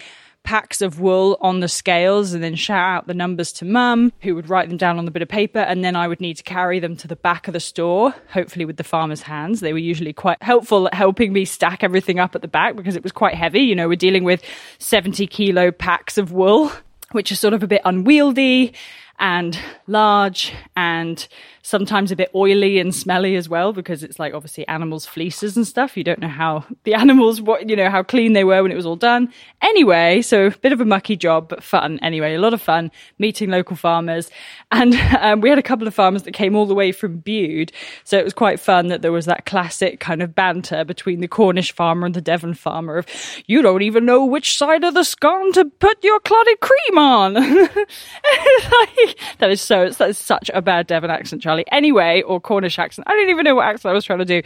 packs 0.49 0.81
of 0.81 0.99
wool 0.99 1.37
on 1.43 1.61
the 1.61 1.69
scales 1.69 2.33
and 2.33 2.43
then 2.43 2.55
shout 2.55 2.79
out 2.79 3.07
the 3.07 3.13
numbers 3.13 3.53
to 3.53 3.67
mum, 3.67 4.11
who 4.23 4.35
would 4.35 4.49
write 4.49 4.71
them 4.71 4.79
down 4.79 4.99
on 4.99 5.05
the 5.05 5.11
bit 5.11 5.21
of 5.21 5.29
paper. 5.29 5.59
And 5.59 5.85
then 5.85 5.95
I 5.95 6.09
would 6.09 6.23
need 6.23 6.39
to 6.39 6.43
carry 6.43 6.81
them 6.81 6.97
to 6.97 7.07
the 7.07 7.17
back 7.17 7.49
of 7.49 7.53
the 7.53 7.61
store, 7.61 8.15
hopefully 8.33 8.65
with 8.65 8.79
the 8.79 8.83
farmer's 8.83 9.21
hands. 9.21 9.61
They 9.61 9.75
were 9.75 9.79
usually 9.79 10.15
quite 10.15 10.43
helpful 10.43 10.87
at 10.87 10.95
helping 10.95 11.35
me 11.35 11.45
stack 11.45 11.85
everything 11.85 12.19
up 12.19 12.35
at 12.35 12.41
the 12.41 12.49
back 12.49 12.77
because 12.77 12.97
it 12.97 13.03
was 13.03 13.13
quite 13.13 13.35
heavy. 13.35 13.61
You 13.61 13.75
know, 13.75 13.89
we're 13.89 13.97
dealing 13.97 14.25
with 14.25 14.43
70 14.79 15.27
kilo 15.27 15.71
packs 15.71 16.17
of 16.17 16.33
wool, 16.33 16.73
which 17.13 17.31
is 17.31 17.39
sort 17.39 17.53
of 17.53 17.63
a 17.63 17.67
bit 17.67 17.83
unwieldy 17.85 18.73
and 19.19 19.59
large 19.87 20.55
and 20.75 21.29
sometimes 21.69 22.11
a 22.11 22.17
bit 22.17 22.31
oily 22.35 22.79
and 22.79 22.95
smelly 22.95 23.37
as 23.37 23.47
well 23.47 23.75
because 23.75 24.03
it's 24.03 24.19
like 24.19 24.33
obviously 24.33 24.67
animals 24.69 25.05
fleeces 25.05 25.55
and 25.55 25.67
stuff. 25.67 25.99
You 25.99 26.03
don't 26.03 26.19
know 26.19 26.27
how 26.29 26.65
the 26.85 26.95
animals 27.03 27.43
what 27.43 27.69
you 27.69 27.77
know 27.77 27.91
how 27.91 28.03
clean 28.03 28.33
they 28.33 28.43
were 28.43 28.63
when 28.63 28.73
it 28.73 28.75
was 28.75 28.87
all 28.87 28.97
done. 28.97 29.31
Anyway 29.61 30.23
so 30.23 30.47
a 30.47 30.51
bit 30.51 30.73
of 30.73 30.81
a 30.81 30.87
mucky 30.87 31.15
job 31.15 31.47
but 31.47 31.63
fun. 31.63 31.99
Anyway 32.01 32.35
a 32.35 32.41
lot 32.41 32.55
of 32.55 32.63
fun 32.63 32.91
meeting 33.19 33.51
local 33.51 33.77
farmers. 33.77 34.31
And 34.71 34.95
um, 35.21 35.43
we 35.43 35.51
had 35.51 35.59
a 35.59 35.63
couple 35.63 35.87
of 35.87 35.95
farmers 35.95 36.23
that 36.23 36.33
came 36.33 36.57
all 36.57 36.65
the 36.65 36.75
way 36.75 36.91
from 36.91 37.19
Bude. 37.19 37.71
So 38.03 38.19
it 38.19 38.25
was 38.25 38.33
quite 38.33 38.59
fun 38.59 38.87
that 38.89 39.03
there 39.03 39.13
was 39.13 39.27
that 39.27 39.45
classic 39.45 40.01
kind 40.01 40.23
of 40.23 40.35
banter 40.35 40.87
between 40.87 41.21
the 41.21 41.29
Cornish 41.29 41.73
farmer 41.73 42.07
and 42.07 42.15
the 42.15 42.23
Devon 42.23 42.55
farmer 42.55 42.97
of 42.97 43.07
you 43.47 43.61
don't 43.61 43.83
even 43.83 44.07
know 44.07 44.25
which 44.25 44.57
side 44.57 44.85
of 44.85 44.95
the 44.95 45.05
scone 45.05 45.53
to 45.53 45.67
put 45.67 46.03
your 46.03 46.19
clotted 46.21 46.61
cream 46.61 46.99
on. 46.99 47.35
That 49.39 49.51
is 49.51 49.61
so 49.61 49.89
that 49.89 50.11
is 50.11 50.19
such 50.19 50.51
a 50.53 50.61
bad 50.61 50.87
Devon 50.87 51.11
accent 51.11 51.43
Charlie 51.43 51.58
Anyway, 51.71 52.23
or 52.23 52.41
Cornish 52.41 52.79
accent. 52.79 53.07
I 53.09 53.13
don't 53.13 53.29
even 53.29 53.45
know 53.45 53.55
what 53.55 53.67
accent 53.67 53.91
I 53.91 53.95
was 53.95 54.05
trying 54.05 54.21
to 54.21 54.25
do. 54.25 54.43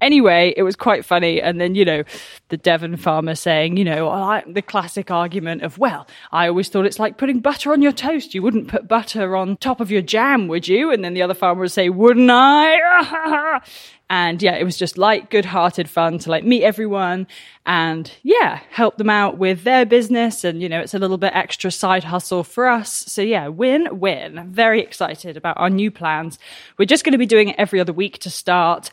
Anyway, 0.00 0.54
it 0.56 0.62
was 0.62 0.76
quite 0.76 1.04
funny. 1.04 1.40
And 1.40 1.60
then, 1.60 1.74
you 1.74 1.84
know, 1.84 2.04
the 2.48 2.56
Devon 2.56 2.96
farmer 2.96 3.34
saying, 3.34 3.76
you 3.76 3.84
know, 3.84 4.42
the 4.46 4.62
classic 4.62 5.10
argument 5.10 5.62
of, 5.62 5.78
well, 5.78 6.06
I 6.32 6.48
always 6.48 6.68
thought 6.68 6.86
it's 6.86 6.98
like 6.98 7.18
putting 7.18 7.40
butter 7.40 7.72
on 7.72 7.82
your 7.82 7.92
toast. 7.92 8.34
You 8.34 8.42
wouldn't 8.42 8.68
put 8.68 8.88
butter 8.88 9.36
on 9.36 9.56
top 9.56 9.80
of 9.80 9.90
your 9.90 10.02
jam, 10.02 10.48
would 10.48 10.68
you? 10.68 10.90
And 10.92 11.04
then 11.04 11.14
the 11.14 11.22
other 11.22 11.34
farmer 11.34 11.62
would 11.62 11.72
say, 11.72 11.88
wouldn't 11.88 12.30
I? 12.30 13.60
and 14.08 14.40
yeah, 14.40 14.54
it 14.54 14.64
was 14.64 14.76
just 14.76 14.98
light, 14.98 15.30
good 15.30 15.44
hearted 15.44 15.90
fun 15.90 16.18
to 16.18 16.30
like 16.30 16.44
meet 16.44 16.62
everyone 16.62 17.26
and 17.64 18.10
yeah, 18.22 18.60
help 18.70 18.98
them 18.98 19.10
out 19.10 19.36
with 19.36 19.64
their 19.64 19.84
business. 19.84 20.44
And, 20.44 20.62
you 20.62 20.68
know, 20.68 20.80
it's 20.80 20.94
a 20.94 20.98
little 20.98 21.18
bit 21.18 21.32
extra 21.34 21.72
side 21.72 22.04
hustle 22.04 22.44
for 22.44 22.68
us. 22.68 22.92
So 22.92 23.20
yeah, 23.20 23.48
win, 23.48 23.98
win. 23.98 24.48
Very 24.52 24.80
excited 24.80 25.36
about 25.36 25.58
our 25.58 25.70
new 25.70 25.90
plans. 25.90 26.38
We're 26.78 26.86
just 26.86 27.04
going 27.04 27.12
to 27.12 27.18
be 27.18 27.26
doing 27.26 27.48
it 27.48 27.56
every 27.58 27.80
other 27.80 27.92
week 27.92 28.18
to 28.20 28.30
start. 28.30 28.90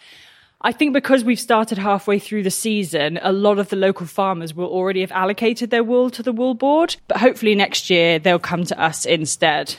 I 0.61 0.71
think 0.71 0.93
because 0.93 1.23
we've 1.23 1.39
started 1.39 1.77
halfway 1.77 2.17
through 2.17 2.43
the 2.43 2.51
season, 2.51 3.19
a 3.21 3.33
lot 3.33 3.59
of 3.59 3.69
the 3.69 3.75
local 3.75 4.07
farmers 4.07 4.55
will 4.55 4.69
already 4.69 5.01
have 5.01 5.11
allocated 5.11 5.69
their 5.69 5.83
wool 5.83 6.09
to 6.11 6.23
the 6.23 6.31
wool 6.31 6.53
board, 6.53 6.95
but 7.07 7.17
hopefully 7.17 7.53
next 7.53 7.89
year 7.89 8.17
they'll 8.17 8.39
come 8.39 8.63
to 8.65 8.81
us 8.81 9.05
instead. 9.05 9.75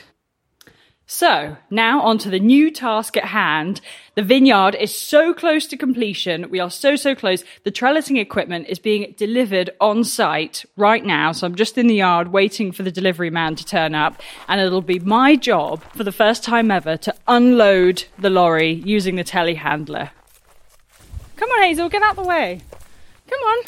So, 1.07 1.55
now 1.69 2.01
on 2.01 2.17
to 2.19 2.31
the 2.31 2.39
new 2.39 2.71
task 2.71 3.15
at 3.15 3.25
hand. 3.25 3.79
The 4.15 4.23
vineyard 4.23 4.73
is 4.73 4.97
so 4.97 5.35
close 5.35 5.67
to 5.67 5.77
completion. 5.77 6.49
We 6.49 6.59
are 6.59 6.71
so, 6.71 6.95
so 6.95 7.13
close. 7.13 7.43
The 7.63 7.71
trellising 7.71 8.19
equipment 8.19 8.67
is 8.69 8.79
being 8.79 9.13
delivered 9.15 9.69
on 9.79 10.03
site 10.03 10.65
right 10.75 11.05
now. 11.05 11.31
So 11.31 11.45
I'm 11.45 11.53
just 11.53 11.77
in 11.77 11.85
the 11.85 11.95
yard 11.95 12.29
waiting 12.29 12.71
for 12.71 12.81
the 12.81 12.91
delivery 12.91 13.29
man 13.29 13.55
to 13.55 13.63
turn 13.63 13.93
up. 13.93 14.19
And 14.47 14.59
it'll 14.59 14.81
be 14.81 14.97
my 14.97 15.35
job 15.35 15.83
for 15.95 16.03
the 16.03 16.11
first 16.11 16.43
time 16.43 16.71
ever 16.71 16.97
to 16.97 17.13
unload 17.27 18.05
the 18.17 18.31
lorry 18.31 18.71
using 18.71 19.15
the 19.15 19.23
telehandler. 19.23 20.09
Come 21.35 21.49
on, 21.49 21.63
Hazel, 21.63 21.89
get 21.89 22.01
out 22.01 22.15
the 22.15 22.23
way. 22.23 22.61
Come 23.29 23.39
on. 23.39 23.63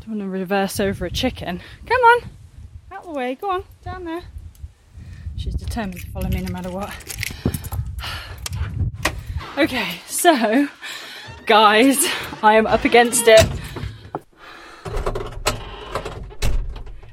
Don't 0.00 0.18
want 0.18 0.20
to 0.20 0.28
reverse 0.28 0.80
over 0.80 1.04
a 1.04 1.10
chicken. 1.10 1.60
Come 1.84 2.00
on. 2.00 2.30
Out 2.92 3.04
the 3.04 3.10
way. 3.10 3.34
Go 3.34 3.50
on. 3.50 3.64
Down 3.84 4.04
there. 4.04 4.22
She's 5.42 5.54
determined 5.56 6.00
to 6.02 6.06
follow 6.12 6.28
me 6.28 6.40
no 6.40 6.52
matter 6.52 6.70
what. 6.70 6.94
Okay, 9.58 10.00
so, 10.06 10.66
guys, 11.44 11.98
I 12.42 12.54
am 12.54 12.66
up 12.66 12.86
against 12.86 13.24
it. 13.26 13.44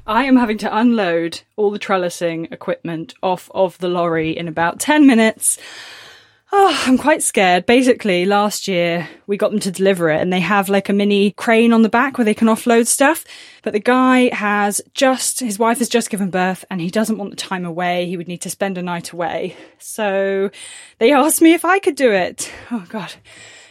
I 0.06 0.24
am 0.24 0.36
having 0.36 0.56
to 0.58 0.74
unload 0.74 1.42
all 1.56 1.70
the 1.70 1.78
trellising 1.78 2.50
equipment 2.50 3.14
off 3.22 3.50
of 3.52 3.76
the 3.78 3.88
lorry 3.88 4.30
in 4.34 4.48
about 4.48 4.80
10 4.80 5.06
minutes. 5.06 5.58
Oh, 6.52 6.82
I'm 6.84 6.98
quite 6.98 7.22
scared. 7.22 7.64
Basically, 7.64 8.26
last 8.26 8.66
year 8.66 9.08
we 9.28 9.36
got 9.36 9.52
them 9.52 9.60
to 9.60 9.70
deliver 9.70 10.10
it 10.10 10.20
and 10.20 10.32
they 10.32 10.40
have 10.40 10.68
like 10.68 10.88
a 10.88 10.92
mini 10.92 11.30
crane 11.30 11.72
on 11.72 11.82
the 11.82 11.88
back 11.88 12.18
where 12.18 12.24
they 12.24 12.34
can 12.34 12.48
offload 12.48 12.88
stuff. 12.88 13.24
But 13.62 13.72
the 13.72 13.78
guy 13.78 14.34
has 14.34 14.80
just, 14.92 15.38
his 15.38 15.60
wife 15.60 15.78
has 15.78 15.88
just 15.88 16.10
given 16.10 16.30
birth 16.30 16.64
and 16.68 16.80
he 16.80 16.90
doesn't 16.90 17.18
want 17.18 17.30
the 17.30 17.36
time 17.36 17.64
away. 17.64 18.06
He 18.06 18.16
would 18.16 18.26
need 18.26 18.40
to 18.42 18.50
spend 18.50 18.78
a 18.78 18.82
night 18.82 19.12
away. 19.12 19.56
So 19.78 20.50
they 20.98 21.12
asked 21.12 21.40
me 21.40 21.52
if 21.52 21.64
I 21.64 21.78
could 21.78 21.94
do 21.94 22.10
it. 22.10 22.52
Oh 22.72 22.84
God. 22.88 23.14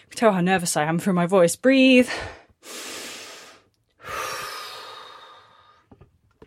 You 0.09 0.15
tell 0.15 0.31
how 0.31 0.41
nervous 0.41 0.77
I 0.77 0.83
am 0.83 0.99
through 0.99 1.13
my 1.13 1.25
voice. 1.25 1.57
Breathe. 1.57 2.09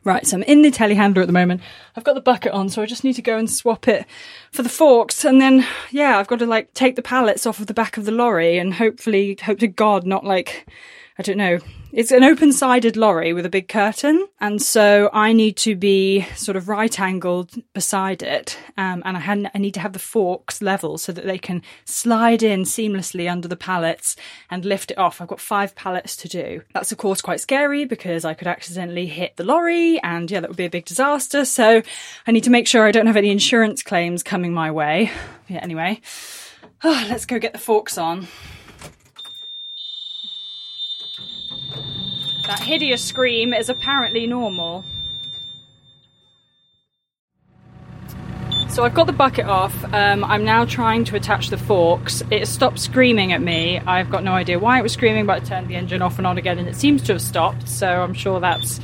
Right, 0.05 0.27
so 0.27 0.37
I'm 0.37 0.43
in 0.43 0.63
the 0.63 0.73
telehandler 0.73 1.21
at 1.21 1.29
the 1.29 1.33
moment. 1.33 1.61
I've 1.95 2.03
got 2.03 2.15
the 2.15 2.21
bucket 2.21 2.51
on, 2.53 2.69
so 2.69 2.83
I 2.83 2.87
just 2.87 3.05
need 3.05 3.13
to 3.15 3.23
go 3.23 3.39
and 3.39 3.49
swap 3.49 3.87
it 3.87 4.05
for 4.51 4.65
the 4.65 4.69
forks. 4.69 5.25
And 5.25 5.41
then, 5.41 5.65
yeah, 5.93 6.19
I've 6.19 6.27
got 6.27 6.41
to 6.41 6.47
like 6.47 6.75
take 6.75 6.97
the 6.97 7.03
pallets 7.03 7.47
off 7.47 7.61
of 7.61 7.69
the 7.69 7.75
back 7.75 7.97
of 7.97 8.05
the 8.05 8.11
lorry 8.11 8.59
and 8.59 8.75
hopefully, 8.75 9.39
hope 9.41 9.61
to 9.61 9.69
God, 9.69 10.05
not 10.05 10.25
like, 10.25 10.67
I 11.19 11.23
don't 11.23 11.37
know, 11.37 11.59
it's 11.93 12.11
an 12.11 12.25
open 12.25 12.55
sided 12.55 12.97
lorry 12.97 13.35
with 13.35 13.45
a 13.45 13.51
big 13.51 13.69
curtain. 13.69 14.27
And 14.41 14.63
so 14.63 15.11
I 15.13 15.35
need 15.35 15.59
to 15.59 15.77
be 15.77 16.23
sort 16.35 16.57
of 16.57 16.69
right 16.69 16.99
angled 16.99 17.53
beside 17.75 18.23
it. 18.23 18.59
Um, 18.79 19.03
and 19.05 19.17
I, 19.19 19.21
had, 19.21 19.51
I 19.55 19.59
need 19.59 19.75
to 19.75 19.81
have 19.81 19.93
the 19.93 19.99
forks 19.99 20.63
level 20.63 20.97
so 20.97 21.13
that 21.13 21.27
they 21.27 21.37
can 21.37 21.61
slide 21.85 22.43
in 22.43 22.63
seamlessly 22.63 23.31
under 23.31 23.47
the 23.47 23.57
pallets 23.57 24.17
and 24.51 24.65
lift 24.65 24.91
it 24.91 24.99
off. 24.99 25.21
I've 25.21 25.29
got 25.29 25.41
five 25.41 25.75
pallets 25.75 26.17
to 26.17 26.29
do. 26.29 26.63
That's 26.73 26.93
of 26.93 26.99
course 26.99 27.21
quite 27.21 27.41
scary 27.41 27.85
because 27.85 28.25
I 28.25 28.33
could 28.33 28.49
accidentally 28.49 29.07
hit 29.07 29.37
the 29.37 29.45
lorry 29.45 30.01
and 30.01 30.31
yeah, 30.31 30.41
that 30.41 30.49
would 30.49 30.57
be 30.57 30.65
a 30.65 30.71
big 30.71 30.87
disaster. 30.87 31.45
So 31.45 31.83
I 32.27 32.33
need 32.33 32.45
to 32.45 32.51
make 32.51 32.67
sure 32.67 32.87
I 32.87 32.91
don't 32.91 33.07
have 33.07 33.17
any 33.19 33.31
insurance 33.31 33.83
claims 33.83 34.23
coming 34.23 34.55
my 34.55 34.71
way. 34.71 35.11
Yeah, 35.47 35.61
anyway, 35.63 36.01
oh, 36.83 37.07
let's 37.11 37.27
go 37.27 37.39
get 37.39 37.53
the 37.53 37.59
forks 37.59 37.99
on. 37.99 38.29
Hideous 42.63 43.05
scream 43.05 43.53
is 43.53 43.69
apparently 43.69 44.27
normal. 44.27 44.85
So 48.69 48.85
I've 48.85 48.95
got 48.95 49.07
the 49.07 49.13
bucket 49.13 49.45
off. 49.45 49.75
Um, 49.93 50.25
I'm 50.25 50.47
now 50.47 50.65
trying 50.65 51.05
to 51.05 51.17
attach 51.17 51.51
the 51.51 51.59
forks. 51.59 52.23
It 52.31 52.47
stopped 52.47 52.79
screaming 52.79 53.33
at 53.33 53.43
me. 53.43 53.81
I've 53.81 54.09
got 54.09 54.25
no 54.25 54.33
idea 54.33 54.59
why 54.59 54.79
it 54.79 54.83
was 54.83 54.93
screaming, 54.93 55.27
but 55.27 55.43
I 55.43 55.45
turned 55.45 55.69
the 55.69 55.77
engine 55.77 56.01
off 56.01 56.17
and 56.17 56.27
on 56.27 56.39
again 56.39 56.59
and 56.59 56.67
it 56.67 56.75
seems 56.75 57.03
to 57.03 57.13
have 57.13 57.21
stopped. 57.21 57.69
So 57.69 57.87
I'm 57.87 58.15
sure 58.15 58.41
that's 58.41 58.81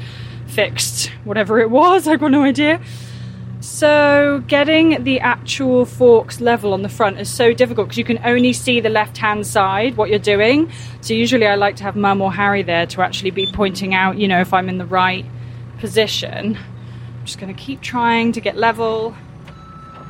fixed 0.46 1.06
whatever 1.24 1.58
it 1.58 1.70
was. 1.70 2.06
I've 2.08 2.20
got 2.20 2.32
no 2.32 2.42
idea. 2.42 2.82
So, 3.78 4.42
getting 4.48 5.04
the 5.04 5.20
actual 5.20 5.84
forks 5.84 6.40
level 6.40 6.72
on 6.72 6.82
the 6.82 6.88
front 6.88 7.20
is 7.20 7.30
so 7.32 7.52
difficult 7.54 7.86
because 7.86 7.96
you 7.96 8.02
can 8.02 8.18
only 8.24 8.52
see 8.52 8.80
the 8.80 8.88
left 8.88 9.16
hand 9.16 9.46
side, 9.46 9.96
what 9.96 10.10
you're 10.10 10.18
doing. 10.18 10.72
So, 11.00 11.14
usually 11.14 11.46
I 11.46 11.54
like 11.54 11.76
to 11.76 11.84
have 11.84 11.94
Mum 11.94 12.20
or 12.20 12.32
Harry 12.32 12.64
there 12.64 12.86
to 12.86 13.02
actually 13.02 13.30
be 13.30 13.48
pointing 13.54 13.94
out, 13.94 14.18
you 14.18 14.26
know, 14.26 14.40
if 14.40 14.52
I'm 14.52 14.68
in 14.68 14.78
the 14.78 14.84
right 14.84 15.24
position. 15.78 16.56
I'm 16.56 17.24
just 17.24 17.38
going 17.38 17.54
to 17.54 17.62
keep 17.62 17.80
trying 17.80 18.32
to 18.32 18.40
get 18.40 18.56
level. 18.56 19.14
Oh, 19.46 20.04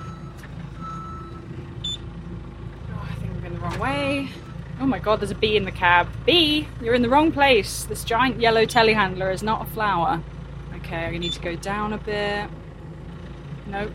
I 3.02 3.14
think 3.16 3.34
I'm 3.34 3.40
going 3.42 3.52
the 3.52 3.60
wrong 3.60 3.78
way. 3.78 4.30
Oh 4.80 4.86
my 4.86 4.98
god, 4.98 5.20
there's 5.20 5.30
a 5.30 5.34
bee 5.34 5.58
in 5.58 5.66
the 5.66 5.72
cab. 5.72 6.08
Bee, 6.24 6.66
you're 6.80 6.94
in 6.94 7.02
the 7.02 7.10
wrong 7.10 7.32
place. 7.32 7.84
This 7.84 8.02
giant 8.02 8.40
yellow 8.40 8.64
telehandler 8.64 9.30
is 9.30 9.42
not 9.42 9.60
a 9.60 9.70
flower. 9.70 10.22
Okay, 10.76 11.04
I 11.04 11.18
need 11.18 11.34
to 11.34 11.40
go 11.40 11.54
down 11.54 11.92
a 11.92 11.98
bit. 11.98 12.48
Nope. 13.68 13.92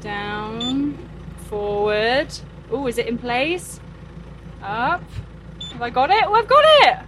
Down. 0.00 0.98
Forward. 1.48 2.28
Oh, 2.70 2.86
is 2.86 2.98
it 2.98 3.06
in 3.06 3.18
place? 3.18 3.80
Up. 4.62 5.02
Have 5.72 5.82
I 5.82 5.90
got 5.90 6.10
it? 6.10 6.24
Oh, 6.26 6.34
I've 6.34 6.48
got 6.48 6.64
it! 6.66 6.98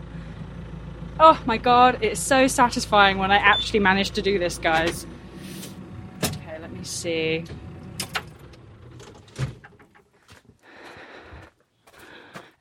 Oh 1.22 1.42
my 1.44 1.58
god, 1.58 1.98
it's 2.02 2.18
so 2.18 2.46
satisfying 2.46 3.18
when 3.18 3.30
I 3.30 3.36
actually 3.36 3.80
manage 3.80 4.12
to 4.12 4.22
do 4.22 4.38
this, 4.38 4.56
guys. 4.56 5.06
Okay, 6.24 6.58
let 6.58 6.72
me 6.72 6.82
see. 6.82 7.44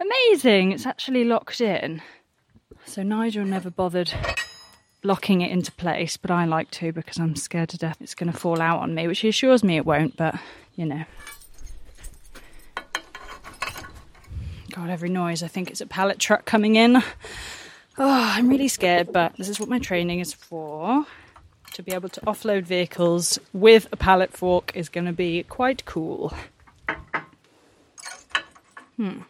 Amazing, 0.01 0.73
it's 0.73 0.85
actually 0.85 1.23
locked 1.23 1.61
in. 1.61 2.01
So 2.83 3.03
Nigel 3.03 3.45
never 3.45 3.69
bothered 3.69 4.11
locking 5.03 5.41
it 5.41 5.51
into 5.51 5.71
place, 5.71 6.17
but 6.17 6.31
I 6.31 6.45
like 6.45 6.71
to 6.71 6.91
because 6.91 7.19
I'm 7.19 7.35
scared 7.35 7.69
to 7.69 7.77
death 7.77 7.97
it's 8.01 8.15
going 8.15 8.31
to 8.31 8.37
fall 8.37 8.61
out 8.61 8.79
on 8.79 8.93
me, 8.93 9.07
which 9.07 9.19
he 9.19 9.29
assures 9.29 9.63
me 9.63 9.77
it 9.77 9.85
won't, 9.85 10.17
but 10.17 10.35
you 10.75 10.85
know. 10.85 11.03
God, 14.71 14.89
every 14.89 15.09
noise. 15.09 15.43
I 15.43 15.47
think 15.47 15.69
it's 15.69 15.81
a 15.81 15.85
pallet 15.85 16.19
truck 16.19 16.45
coming 16.45 16.75
in. 16.75 17.01
Oh, 17.97 18.33
I'm 18.35 18.47
really 18.47 18.69
scared, 18.69 19.11
but 19.11 19.35
this 19.37 19.49
is 19.49 19.59
what 19.59 19.67
my 19.67 19.79
training 19.79 20.19
is 20.19 20.33
for. 20.33 21.05
To 21.73 21.83
be 21.83 21.91
able 21.91 22.09
to 22.09 22.21
offload 22.21 22.63
vehicles 22.63 23.39
with 23.51 23.87
a 23.91 23.97
pallet 23.97 24.31
fork 24.31 24.71
is 24.73 24.89
going 24.89 25.05
to 25.05 25.11
be 25.11 25.43
quite 25.43 25.85
cool. 25.85 26.33
Hmm. 28.95 29.21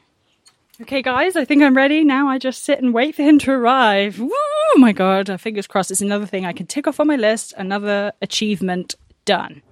Okay, 0.82 1.02
guys, 1.02 1.36
I 1.36 1.46
think 1.46 1.62
I'm 1.62 1.76
ready. 1.76 2.04
Now 2.04 2.30
I 2.30 2.38
just 2.38 2.64
sit 2.64 2.80
and 2.80 2.94
wait 2.94 3.16
for 3.16 3.24
him 3.24 3.40
to 3.40 3.52
arrive. 3.52 4.20
Woo! 4.20 4.32
Oh 4.72 4.78
my 4.78 4.92
god, 4.92 5.30
uh, 5.30 5.38
fingers 5.38 5.66
crossed. 5.66 5.90
It's 5.90 6.00
another 6.00 6.28
thing 6.28 6.46
I 6.46 6.54
can 6.54 6.68
tick 6.68 6.88
off 6.88 7.00
on 7.00 7.08
my 7.08 7.16
list. 7.16 7.54
Another 7.58 8.14
achievement 8.22 8.96
done. 9.26 9.64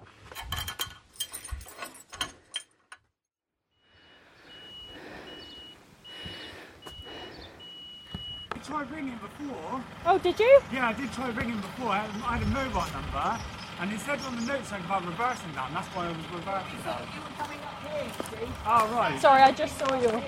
I 8.51 8.58
tried 8.63 8.89
ringing 8.92 9.18
before. 9.18 9.84
Oh, 10.06 10.18
did 10.18 10.39
you? 10.39 10.60
Yeah, 10.74 10.89
I 10.89 10.94
did 10.94 11.12
try 11.12 11.30
ringing 11.30 11.58
before. 11.58 11.89
I 11.89 12.00
had, 12.00 12.10
I 12.24 12.38
had 12.38 12.44
a 12.44 12.46
mobile 12.48 12.92
number, 12.92 13.39
and 13.80 13.94
it 13.94 14.00
said 14.00 14.20
on 14.22 14.36
the 14.36 14.42
notes 14.42 14.70
something 14.70 14.86
about 14.86 15.06
reversing 15.06 15.54
down. 15.54 15.74
That's 15.74 15.88
why 15.89 16.08
I 16.08 16.10
was 16.10 16.18
reversing 16.34 16.82
down. 16.84 17.08
You 17.13 17.22
were 17.22 17.36
coming 17.38 17.60
up 17.60 17.82
here, 17.86 18.04
you 18.04 18.48
see. 18.48 18.51
Oh, 18.66 18.96
right. 18.96 19.22
Sorry, 19.22 19.44
I 19.44 19.51
just 19.51 19.77
saw 19.77 19.94
you. 20.01 20.22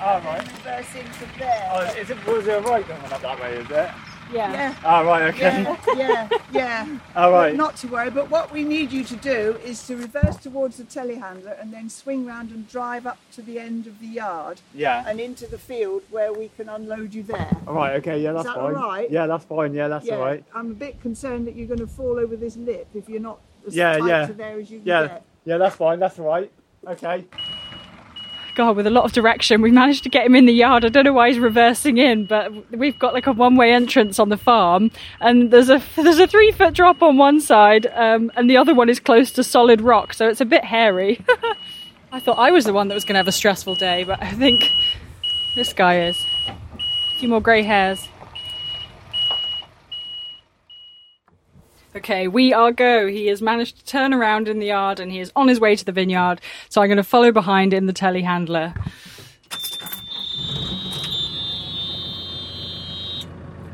Oh, 0.00 0.20
right. 0.20 0.42
Reversing 0.42 1.04
to 1.04 1.38
there. 1.38 1.70
Oh, 1.72 1.80
is 1.96 2.10
it, 2.10 2.26
was 2.26 2.44
there 2.44 2.58
a 2.58 2.62
right 2.62 2.86
going 2.86 3.00
up 3.00 3.22
that 3.22 3.40
way, 3.40 3.54
is 3.54 3.70
it? 3.70 3.90
Yeah. 4.32 4.52
Yeah, 4.52 4.74
Oh, 4.84 5.04
right, 5.04 5.22
okay. 5.34 5.62
yeah, 5.62 5.76
yeah, 5.96 6.28
yeah. 6.52 6.98
Oh, 7.16 7.32
right. 7.32 7.54
Not 7.56 7.76
to 7.78 7.88
worry, 7.88 8.10
but 8.10 8.30
what 8.30 8.52
we 8.52 8.62
need 8.64 8.92
you 8.92 9.02
to 9.04 9.16
do 9.16 9.58
is 9.64 9.86
to 9.86 9.96
reverse 9.96 10.36
towards 10.36 10.76
the 10.76 10.84
telehandler 10.84 11.60
and 11.60 11.72
then 11.72 11.88
swing 11.88 12.26
round 12.26 12.50
and 12.50 12.68
drive 12.68 13.06
up 13.06 13.18
to 13.32 13.42
the 13.42 13.58
end 13.58 13.86
of 13.86 13.98
the 14.00 14.06
yard 14.06 14.60
Yeah. 14.74 15.04
and 15.06 15.18
into 15.20 15.46
the 15.46 15.58
field 15.58 16.02
where 16.10 16.32
we 16.32 16.50
can 16.56 16.68
unload 16.68 17.14
you 17.14 17.22
there. 17.22 17.50
All 17.66 17.74
right, 17.74 17.94
okay, 17.96 18.20
yeah, 18.20 18.32
that's 18.32 18.44
that 18.46 18.56
fine. 18.56 18.64
all 18.76 18.88
right? 18.90 19.10
Yeah, 19.10 19.26
that's 19.26 19.44
fine. 19.44 19.72
Yeah, 19.74 19.88
that's 19.88 20.04
yeah, 20.06 20.16
all 20.16 20.22
right. 20.24 20.44
I'm 20.54 20.70
a 20.70 20.74
bit 20.74 21.00
concerned 21.00 21.46
that 21.46 21.56
you're 21.56 21.66
going 21.68 21.80
to 21.80 21.86
fall 21.86 22.18
over 22.18 22.36
this 22.36 22.56
lip 22.56 22.86
if 22.94 23.08
you're 23.08 23.20
not 23.20 23.38
as 23.66 23.74
Yeah, 23.74 23.96
tight 23.98 24.08
yeah. 24.08 24.26
to 24.26 24.32
there 24.34 24.58
as 24.60 24.70
you 24.70 24.78
can 24.78 24.86
Yeah, 24.86 25.06
get. 25.06 25.22
yeah, 25.44 25.56
that's 25.58 25.76
fine. 25.76 25.98
That's 26.00 26.18
all 26.18 26.26
right. 26.26 26.52
Okay. 26.86 27.24
God, 28.58 28.74
with 28.74 28.88
a 28.88 28.90
lot 28.90 29.04
of 29.04 29.12
direction, 29.12 29.62
we 29.62 29.70
managed 29.70 30.02
to 30.02 30.08
get 30.08 30.26
him 30.26 30.34
in 30.34 30.46
the 30.46 30.52
yard. 30.52 30.84
I 30.84 30.88
don't 30.88 31.04
know 31.04 31.12
why 31.12 31.28
he's 31.28 31.38
reversing 31.38 31.96
in, 31.96 32.24
but 32.26 32.52
we've 32.72 32.98
got 32.98 33.14
like 33.14 33.28
a 33.28 33.32
one-way 33.32 33.72
entrance 33.72 34.18
on 34.18 34.30
the 34.30 34.36
farm, 34.36 34.90
and 35.20 35.52
there's 35.52 35.70
a 35.70 35.80
there's 35.94 36.18
a 36.18 36.26
three-foot 36.26 36.74
drop 36.74 37.00
on 37.00 37.18
one 37.18 37.40
side, 37.40 37.86
um, 37.94 38.32
and 38.34 38.50
the 38.50 38.56
other 38.56 38.74
one 38.74 38.88
is 38.88 38.98
close 38.98 39.30
to 39.30 39.44
solid 39.44 39.80
rock, 39.80 40.12
so 40.12 40.28
it's 40.28 40.40
a 40.40 40.44
bit 40.44 40.64
hairy. 40.64 41.24
I 42.12 42.18
thought 42.18 42.36
I 42.36 42.50
was 42.50 42.64
the 42.64 42.72
one 42.72 42.88
that 42.88 42.94
was 42.94 43.04
going 43.04 43.14
to 43.14 43.18
have 43.18 43.28
a 43.28 43.32
stressful 43.32 43.76
day, 43.76 44.02
but 44.02 44.20
I 44.20 44.32
think 44.32 44.68
this 45.54 45.72
guy 45.72 46.00
is. 46.08 46.20
A 46.48 47.18
few 47.20 47.28
more 47.28 47.40
grey 47.40 47.62
hairs. 47.62 48.08
Okay, 51.98 52.28
we 52.28 52.52
are 52.52 52.70
go. 52.70 53.08
He 53.08 53.26
has 53.26 53.42
managed 53.42 53.80
to 53.80 53.84
turn 53.84 54.14
around 54.14 54.46
in 54.46 54.60
the 54.60 54.66
yard 54.66 55.00
and 55.00 55.10
he 55.10 55.18
is 55.18 55.32
on 55.34 55.48
his 55.48 55.58
way 55.58 55.74
to 55.74 55.84
the 55.84 55.90
vineyard. 55.90 56.40
So 56.68 56.80
I'm 56.80 56.86
going 56.86 56.96
to 56.96 57.02
follow 57.02 57.32
behind 57.32 57.74
in 57.74 57.86
the 57.86 57.92
telehandler. 57.92 58.72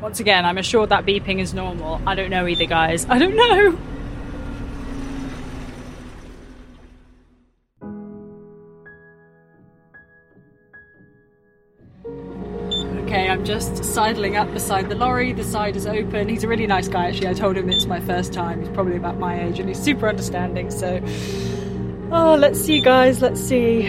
Once 0.01 0.19
again, 0.19 0.43
I'm 0.43 0.57
assured 0.57 0.89
that 0.89 1.05
beeping 1.05 1.39
is 1.39 1.53
normal. 1.53 2.01
I 2.07 2.15
don't 2.15 2.31
know 2.31 2.47
either, 2.47 2.65
guys. 2.65 3.05
I 3.07 3.19
don't 3.19 3.35
know. 3.35 3.94
Just 13.45 13.83
sidling 13.83 14.35
up 14.35 14.51
beside 14.53 14.89
the 14.89 14.95
lorry. 14.95 15.31
The 15.31 15.43
side 15.43 15.75
is 15.75 15.85
open. 15.85 16.27
He's 16.27 16.43
a 16.43 16.47
really 16.47 16.65
nice 16.67 16.87
guy, 16.87 17.07
actually. 17.07 17.27
I 17.27 17.33
told 17.33 17.55
him 17.55 17.69
it's 17.69 17.85
my 17.85 17.99
first 17.99 18.33
time. 18.33 18.59
He's 18.59 18.69
probably 18.69 18.95
about 18.97 19.19
my 19.19 19.39
age 19.43 19.59
and 19.59 19.69
he's 19.69 19.79
super 19.79 20.09
understanding. 20.09 20.71
So, 20.71 20.99
oh, 22.11 22.35
let's 22.35 22.59
see, 22.59 22.81
guys. 22.81 23.21
Let's 23.21 23.39
see. 23.39 23.83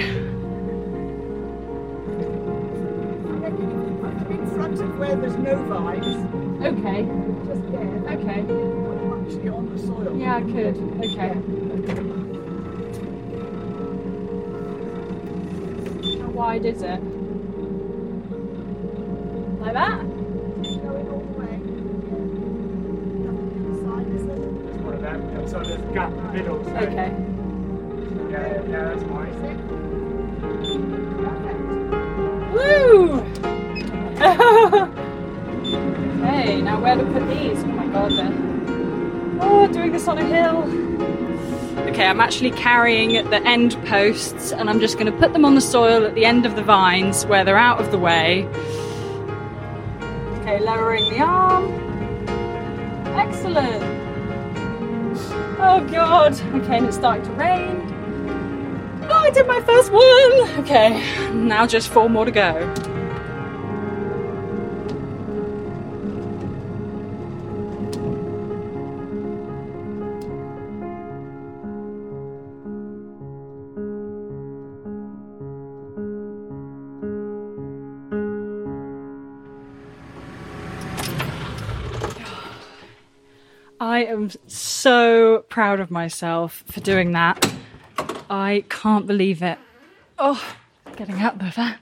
In 4.28 4.50
front 4.54 4.80
of 4.80 4.98
where 4.98 5.16
there's 5.16 5.36
no 5.36 5.56
vines, 5.64 6.16
Okay, 6.62 7.04
just 7.46 7.70
there. 7.72 8.02
okay. 8.12 8.40
Actually 8.40 9.48
on 9.48 9.70
the 9.72 9.78
soil. 9.78 10.16
Yeah, 10.18 10.36
I 10.36 10.42
could. 10.42 10.76
Okay. 11.04 11.32
How 16.20 16.28
wide 16.30 16.64
is 16.66 16.82
it? 16.82 17.00
Like 19.66 19.74
that? 19.74 20.00
So 25.48 25.61
there's 25.61 25.81
a 25.81 25.83
gap 25.92 26.12
in 26.12 26.16
the 26.18 26.33
middle. 26.33 26.64
So 26.64 26.70
Okay. 26.70 27.12
Yeah, 28.31 28.62
yeah, 28.68 28.94
that's. 28.94 29.02
Woo! 32.52 33.20
okay, 36.22 36.62
now 36.62 36.81
where 36.81 36.94
to 36.94 37.05
put 37.05 37.29
these? 37.29 37.64
Oh 37.64 37.66
my 37.66 37.88
god, 37.88 38.12
then. 38.12 39.38
Oh, 39.40 39.66
doing 39.66 39.90
this 39.90 40.07
on 40.07 40.18
a 40.18 40.24
hill. 40.24 40.62
Okay, 41.88 42.07
I'm 42.07 42.20
actually 42.20 42.52
carrying 42.52 43.29
the 43.31 43.42
end 43.44 43.76
posts 43.87 44.52
and 44.52 44.70
I'm 44.70 44.79
just 44.79 44.96
going 44.96 45.12
to 45.12 45.18
put 45.18 45.33
them 45.33 45.44
on 45.44 45.57
the 45.57 45.61
soil 45.61 46.05
at 46.05 46.14
the 46.14 46.24
end 46.24 46.46
of 46.46 46.55
the 46.55 46.62
vines 46.62 47.26
where 47.26 47.42
they're 47.44 47.59
out 47.59 47.81
of 47.81 47.90
the 47.90 47.98
way. 47.98 48.46
Lowering 50.60 51.08
the 51.10 51.20
arm. 51.20 51.72
Excellent. 53.16 53.82
Oh 55.58 55.86
god. 55.90 56.32
Okay, 56.54 56.78
and 56.78 56.86
it's 56.86 56.96
starting 56.96 57.24
to 57.24 57.32
rain. 57.32 57.92
Oh, 59.08 59.14
I 59.14 59.30
did 59.30 59.46
my 59.46 59.60
first 59.62 59.92
one. 59.92 60.60
Okay, 60.60 61.32
now 61.32 61.66
just 61.66 61.88
four 61.88 62.08
more 62.10 62.24
to 62.24 62.30
go. 62.30 62.74
I 83.96 84.04
am 84.04 84.30
so 84.46 85.46
proud 85.48 85.80
of 85.80 85.90
myself 85.90 86.62
for 86.66 86.80
doing 86.80 87.12
that. 87.12 87.50
I 88.28 88.64
can't 88.68 89.06
believe 89.06 89.42
it. 89.42 89.59
Oh, 90.18 90.54
getting 90.96 91.22
out 91.22 91.40
of 91.40 91.54
that. 91.54 91.78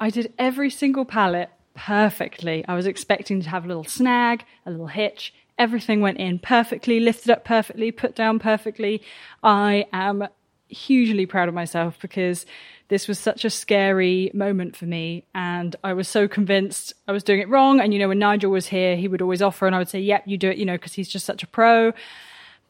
I 0.00 0.08
did 0.08 0.32
every 0.38 0.70
single 0.70 1.04
pallet 1.04 1.50
perfectly. 1.74 2.64
I 2.66 2.74
was 2.74 2.86
expecting 2.86 3.42
to 3.42 3.50
have 3.50 3.66
a 3.66 3.68
little 3.68 3.84
snag, 3.84 4.46
a 4.64 4.70
little 4.70 4.86
hitch. 4.86 5.34
Everything 5.58 6.00
went 6.00 6.16
in 6.16 6.38
perfectly, 6.38 6.98
lifted 6.98 7.30
up 7.30 7.44
perfectly, 7.44 7.92
put 7.92 8.16
down 8.16 8.38
perfectly. 8.38 9.02
I 9.42 9.84
am 9.92 10.28
hugely 10.66 11.26
proud 11.26 11.50
of 11.50 11.54
myself 11.54 11.98
because 12.00 12.46
this 12.90 13.06
was 13.06 13.18
such 13.20 13.44
a 13.44 13.50
scary 13.50 14.32
moment 14.34 14.76
for 14.76 14.84
me. 14.84 15.24
And 15.32 15.74
I 15.82 15.92
was 15.92 16.08
so 16.08 16.26
convinced 16.26 16.92
I 17.06 17.12
was 17.12 17.22
doing 17.22 17.40
it 17.40 17.48
wrong. 17.48 17.80
And, 17.80 17.94
you 17.94 18.00
know, 18.00 18.08
when 18.08 18.18
Nigel 18.18 18.50
was 18.50 18.66
here, 18.66 18.96
he 18.96 19.06
would 19.06 19.22
always 19.22 19.40
offer 19.40 19.66
and 19.66 19.74
I 19.74 19.78
would 19.78 19.88
say, 19.88 20.00
yep, 20.00 20.24
you 20.26 20.36
do 20.36 20.50
it, 20.50 20.58
you 20.58 20.66
know, 20.66 20.74
because 20.74 20.92
he's 20.92 21.08
just 21.08 21.24
such 21.24 21.44
a 21.44 21.46
pro. 21.46 21.92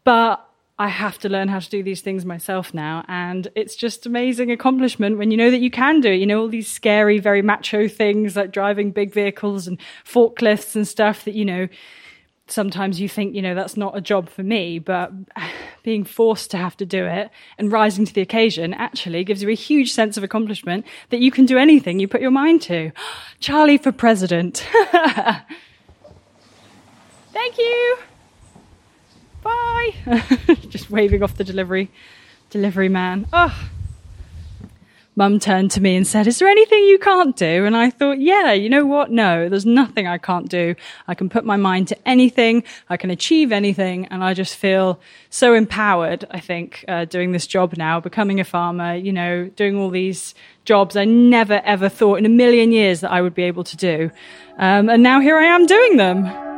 But 0.04 0.46
I 0.78 0.88
have 0.88 1.18
to 1.20 1.30
learn 1.30 1.48
how 1.48 1.59
to 1.59 1.70
do 1.70 1.83
these 1.83 2.02
things 2.02 2.26
myself 2.26 2.74
now. 2.74 3.02
And 3.09 3.48
it's 3.54 3.74
just 3.74 4.04
amazing 4.04 4.50
accomplishment 4.50 5.16
when 5.16 5.30
you 5.30 5.38
know 5.38 5.50
that 5.50 5.61
you 5.61 5.70
can 5.70 6.00
do 6.00 6.12
it. 6.12 6.16
You 6.16 6.26
know, 6.26 6.40
all 6.40 6.48
these 6.48 6.70
scary, 6.70 7.18
very 7.18 7.40
macho 7.40 7.88
things 7.88 8.37
like 8.37 8.52
driving 8.52 8.90
big 8.90 9.14
vehicles 9.14 9.66
and 9.66 9.80
forklifts 10.04 10.76
and 10.76 10.87
stuff 10.87 11.24
that, 11.24 11.35
you 11.35 11.46
know, 11.46 11.66
sometimes 12.52 13.00
you 13.00 13.08
think, 13.08 13.34
you 13.34 13.42
know, 13.42 13.54
that's 13.54 13.76
not 13.76 13.96
a 13.96 14.00
job 14.00 14.28
for 14.28 14.42
me, 14.42 14.78
but 14.78 15.12
being 15.82 16.04
forced 16.04 16.50
to 16.50 16.58
have 16.58 16.76
to 16.78 16.86
do 16.86 17.04
it 17.06 17.30
and 17.58 17.72
rising 17.72 18.04
to 18.04 18.12
the 18.12 18.20
occasion 18.20 18.74
actually 18.74 19.24
gives 19.24 19.42
you 19.42 19.48
a 19.48 19.54
huge 19.54 19.92
sense 19.92 20.16
of 20.16 20.24
accomplishment 20.24 20.86
that 21.10 21.20
you 21.20 21.30
can 21.30 21.46
do 21.46 21.58
anything 21.58 21.98
you 21.98 22.08
put 22.08 22.20
your 22.20 22.30
mind 22.30 22.62
to. 22.62 22.92
Charlie 23.40 23.78
for 23.78 23.92
president. 23.92 24.66
Thank 27.32 27.58
you. 27.58 27.98
Bye. 29.42 29.94
Just 30.68 30.90
waving 30.90 31.22
off 31.22 31.36
the 31.36 31.44
delivery 31.44 31.90
delivery 32.50 32.88
man. 32.88 33.26
Oh. 33.32 33.70
Mum 35.16 35.40
turned 35.40 35.70
to 35.73 35.81
me 35.81 35.96
and 35.96 36.07
said, 36.07 36.27
Is 36.27 36.38
there 36.38 36.49
anything 36.49 36.85
you 36.85 36.99
can't 36.99 37.37
do? 37.37 37.64
And 37.64 37.77
I 37.77 37.90
thought, 37.90 38.20
Yeah, 38.20 38.53
you 38.53 38.68
know 38.68 38.87
what? 38.87 39.11
No, 39.11 39.49
there's 39.49 39.66
nothing 39.66 40.07
I 40.07 40.18
can't 40.18 40.49
do. 40.49 40.75
I 41.09 41.14
can 41.14 41.29
put 41.29 41.44
my 41.44 41.57
mind 41.57 41.88
to 41.88 42.09
anything. 42.09 42.62
I 42.88 42.96
can 42.96 43.11
achieve 43.11 43.53
anything. 43.53 44.07
And 44.07 44.23
I 44.23 44.35
just 44.35 44.55
feel 44.55 45.01
so 45.29 45.55
empowered, 45.55 46.25
I 46.31 46.40
think, 46.40 46.85
uh, 46.88 47.07
doing 47.07 47.33
this 47.33 47.46
job 47.46 47.77
now, 47.77 48.01
becoming 48.01 48.40
a 48.40 48.44
farmer, 48.44 48.94
you 48.94 49.12
know, 49.12 49.51
doing 49.57 49.77
all 49.77 49.90
these 49.90 50.35
jobs 50.64 50.96
I 50.96 51.05
never 51.05 51.61
ever 51.64 51.88
thought 51.88 52.18
in 52.18 52.27
a 52.27 52.31
million 52.31 52.70
years 52.70 53.01
that 53.01 53.11
I 53.11 53.20
would 53.20 53.35
be 53.35 53.42
able 53.42 53.64
to 53.64 53.77
do. 53.77 54.11
Um, 54.59 54.88
and 54.88 55.03
now 55.03 55.20
here 55.20 55.37
I 55.37 55.44
am 55.44 55.66
doing 55.66 55.96
them. 55.96 56.49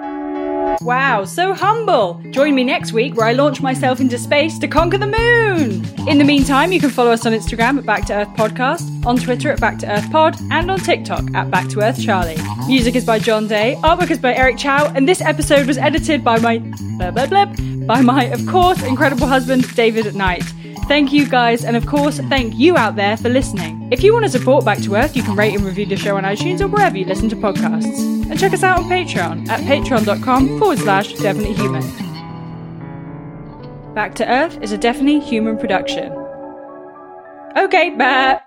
Wow, 0.83 1.25
so 1.25 1.55
humble! 1.55 2.21
Join 2.31 2.57
me 2.57 2.65
next 2.65 2.93
week 2.93 3.17
where 3.17 3.27
I 3.27 3.33
launch 3.33 3.61
myself 3.61 4.01
into 4.01 4.19
space 4.19 4.59
to 4.59 4.67
conquer 4.67 4.99
the 4.99 5.07
moon! 5.07 6.09
In 6.09 6.19
the 6.19 6.25
meantime, 6.25 6.73
you 6.73 6.81
can 6.81 6.91
follow 6.91 7.13
us 7.13 7.25
on 7.25 7.33
Instagram 7.33 7.79
at 7.79 7.87
Back 7.87 8.05
to 8.07 8.15
Earth 8.15 8.29
Podcast, 8.31 9.07
on 9.07 9.17
Twitter 9.17 9.53
at 9.53 9.61
Back 9.61 9.79
to 9.79 9.93
Earth 9.93 10.11
Pod, 10.11 10.37
and 10.51 10.69
on 10.73 10.81
TikTok 10.81 11.23
at 11.35 11.53
Back 11.53 11.69
to 11.69 11.83
Earth 11.83 12.03
Charlie. 12.03 12.37
Music 12.67 12.97
is 12.97 13.05
by 13.05 13.21
John 13.21 13.47
Day, 13.47 13.77
artwork 13.85 14.11
is 14.11 14.19
by 14.19 14.35
Eric 14.35 14.59
Chow, 14.59 14.93
and 14.97 15.09
this 15.09 15.21
episode 15.21 15.69
was 15.69 15.79
edited 15.79 16.25
by 16.25 16.41
my 16.41 16.59
blah 16.99 17.13
blah 17.13 17.27
blah 17.27 17.47
by 17.87 18.01
my, 18.01 18.25
of 18.25 18.45
course, 18.47 18.83
incredible 18.83 19.29
husband 19.29 19.73
David 19.77 20.07
at 20.07 20.15
Night. 20.15 20.45
Thank 20.89 21.13
you 21.13 21.29
guys, 21.29 21.65
and 21.65 21.77
of 21.77 21.87
course, 21.87 22.19
thank 22.19 22.55
you 22.57 22.77
out 22.77 22.97
there 22.97 23.17
for 23.17 23.29
listening. 23.29 23.89
If 23.93 24.03
you 24.03 24.13
want 24.13 24.25
to 24.25 24.31
support 24.31 24.65
Back 24.65 24.79
to 24.81 24.97
Earth, 24.97 25.17
you 25.17 25.23
can 25.23 25.37
rate 25.37 25.55
and 25.55 25.65
review 25.65 25.87
the 25.87 25.97
show 25.97 26.17
on 26.17 26.25
iTunes 26.25 26.61
or 26.61 26.69
wherever 26.69 26.99
you 26.99 27.05
listen 27.05 27.29
to 27.31 27.37
podcasts. 27.37 28.01
And 28.31 28.39
check 28.39 28.53
us 28.53 28.63
out 28.63 28.79
on 28.79 28.85
Patreon 28.85 29.49
at 29.49 29.61
patreon.com 29.61 30.59
forward 30.59 30.79
slash 30.79 31.13
definitely 31.15 31.55
human. 31.55 31.83
Back 33.95 34.15
to 34.17 34.31
Earth 34.31 34.59
is 34.61 34.73
a 34.73 34.79
definitely 34.79 35.21
human 35.21 35.57
production. 35.57 36.13
Okay, 37.57 37.91
bye. 37.91 38.41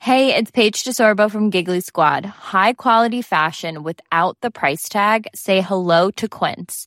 Hey, 0.00 0.34
it's 0.34 0.50
Paige 0.50 0.84
DeSorbo 0.84 1.30
from 1.30 1.50
Giggly 1.50 1.80
Squad. 1.80 2.24
High 2.24 2.72
quality 2.74 3.20
fashion 3.20 3.82
without 3.82 4.38
the 4.40 4.50
price 4.50 4.88
tag. 4.88 5.26
Say 5.34 5.60
hello 5.60 6.10
to 6.12 6.28
Quince. 6.28 6.86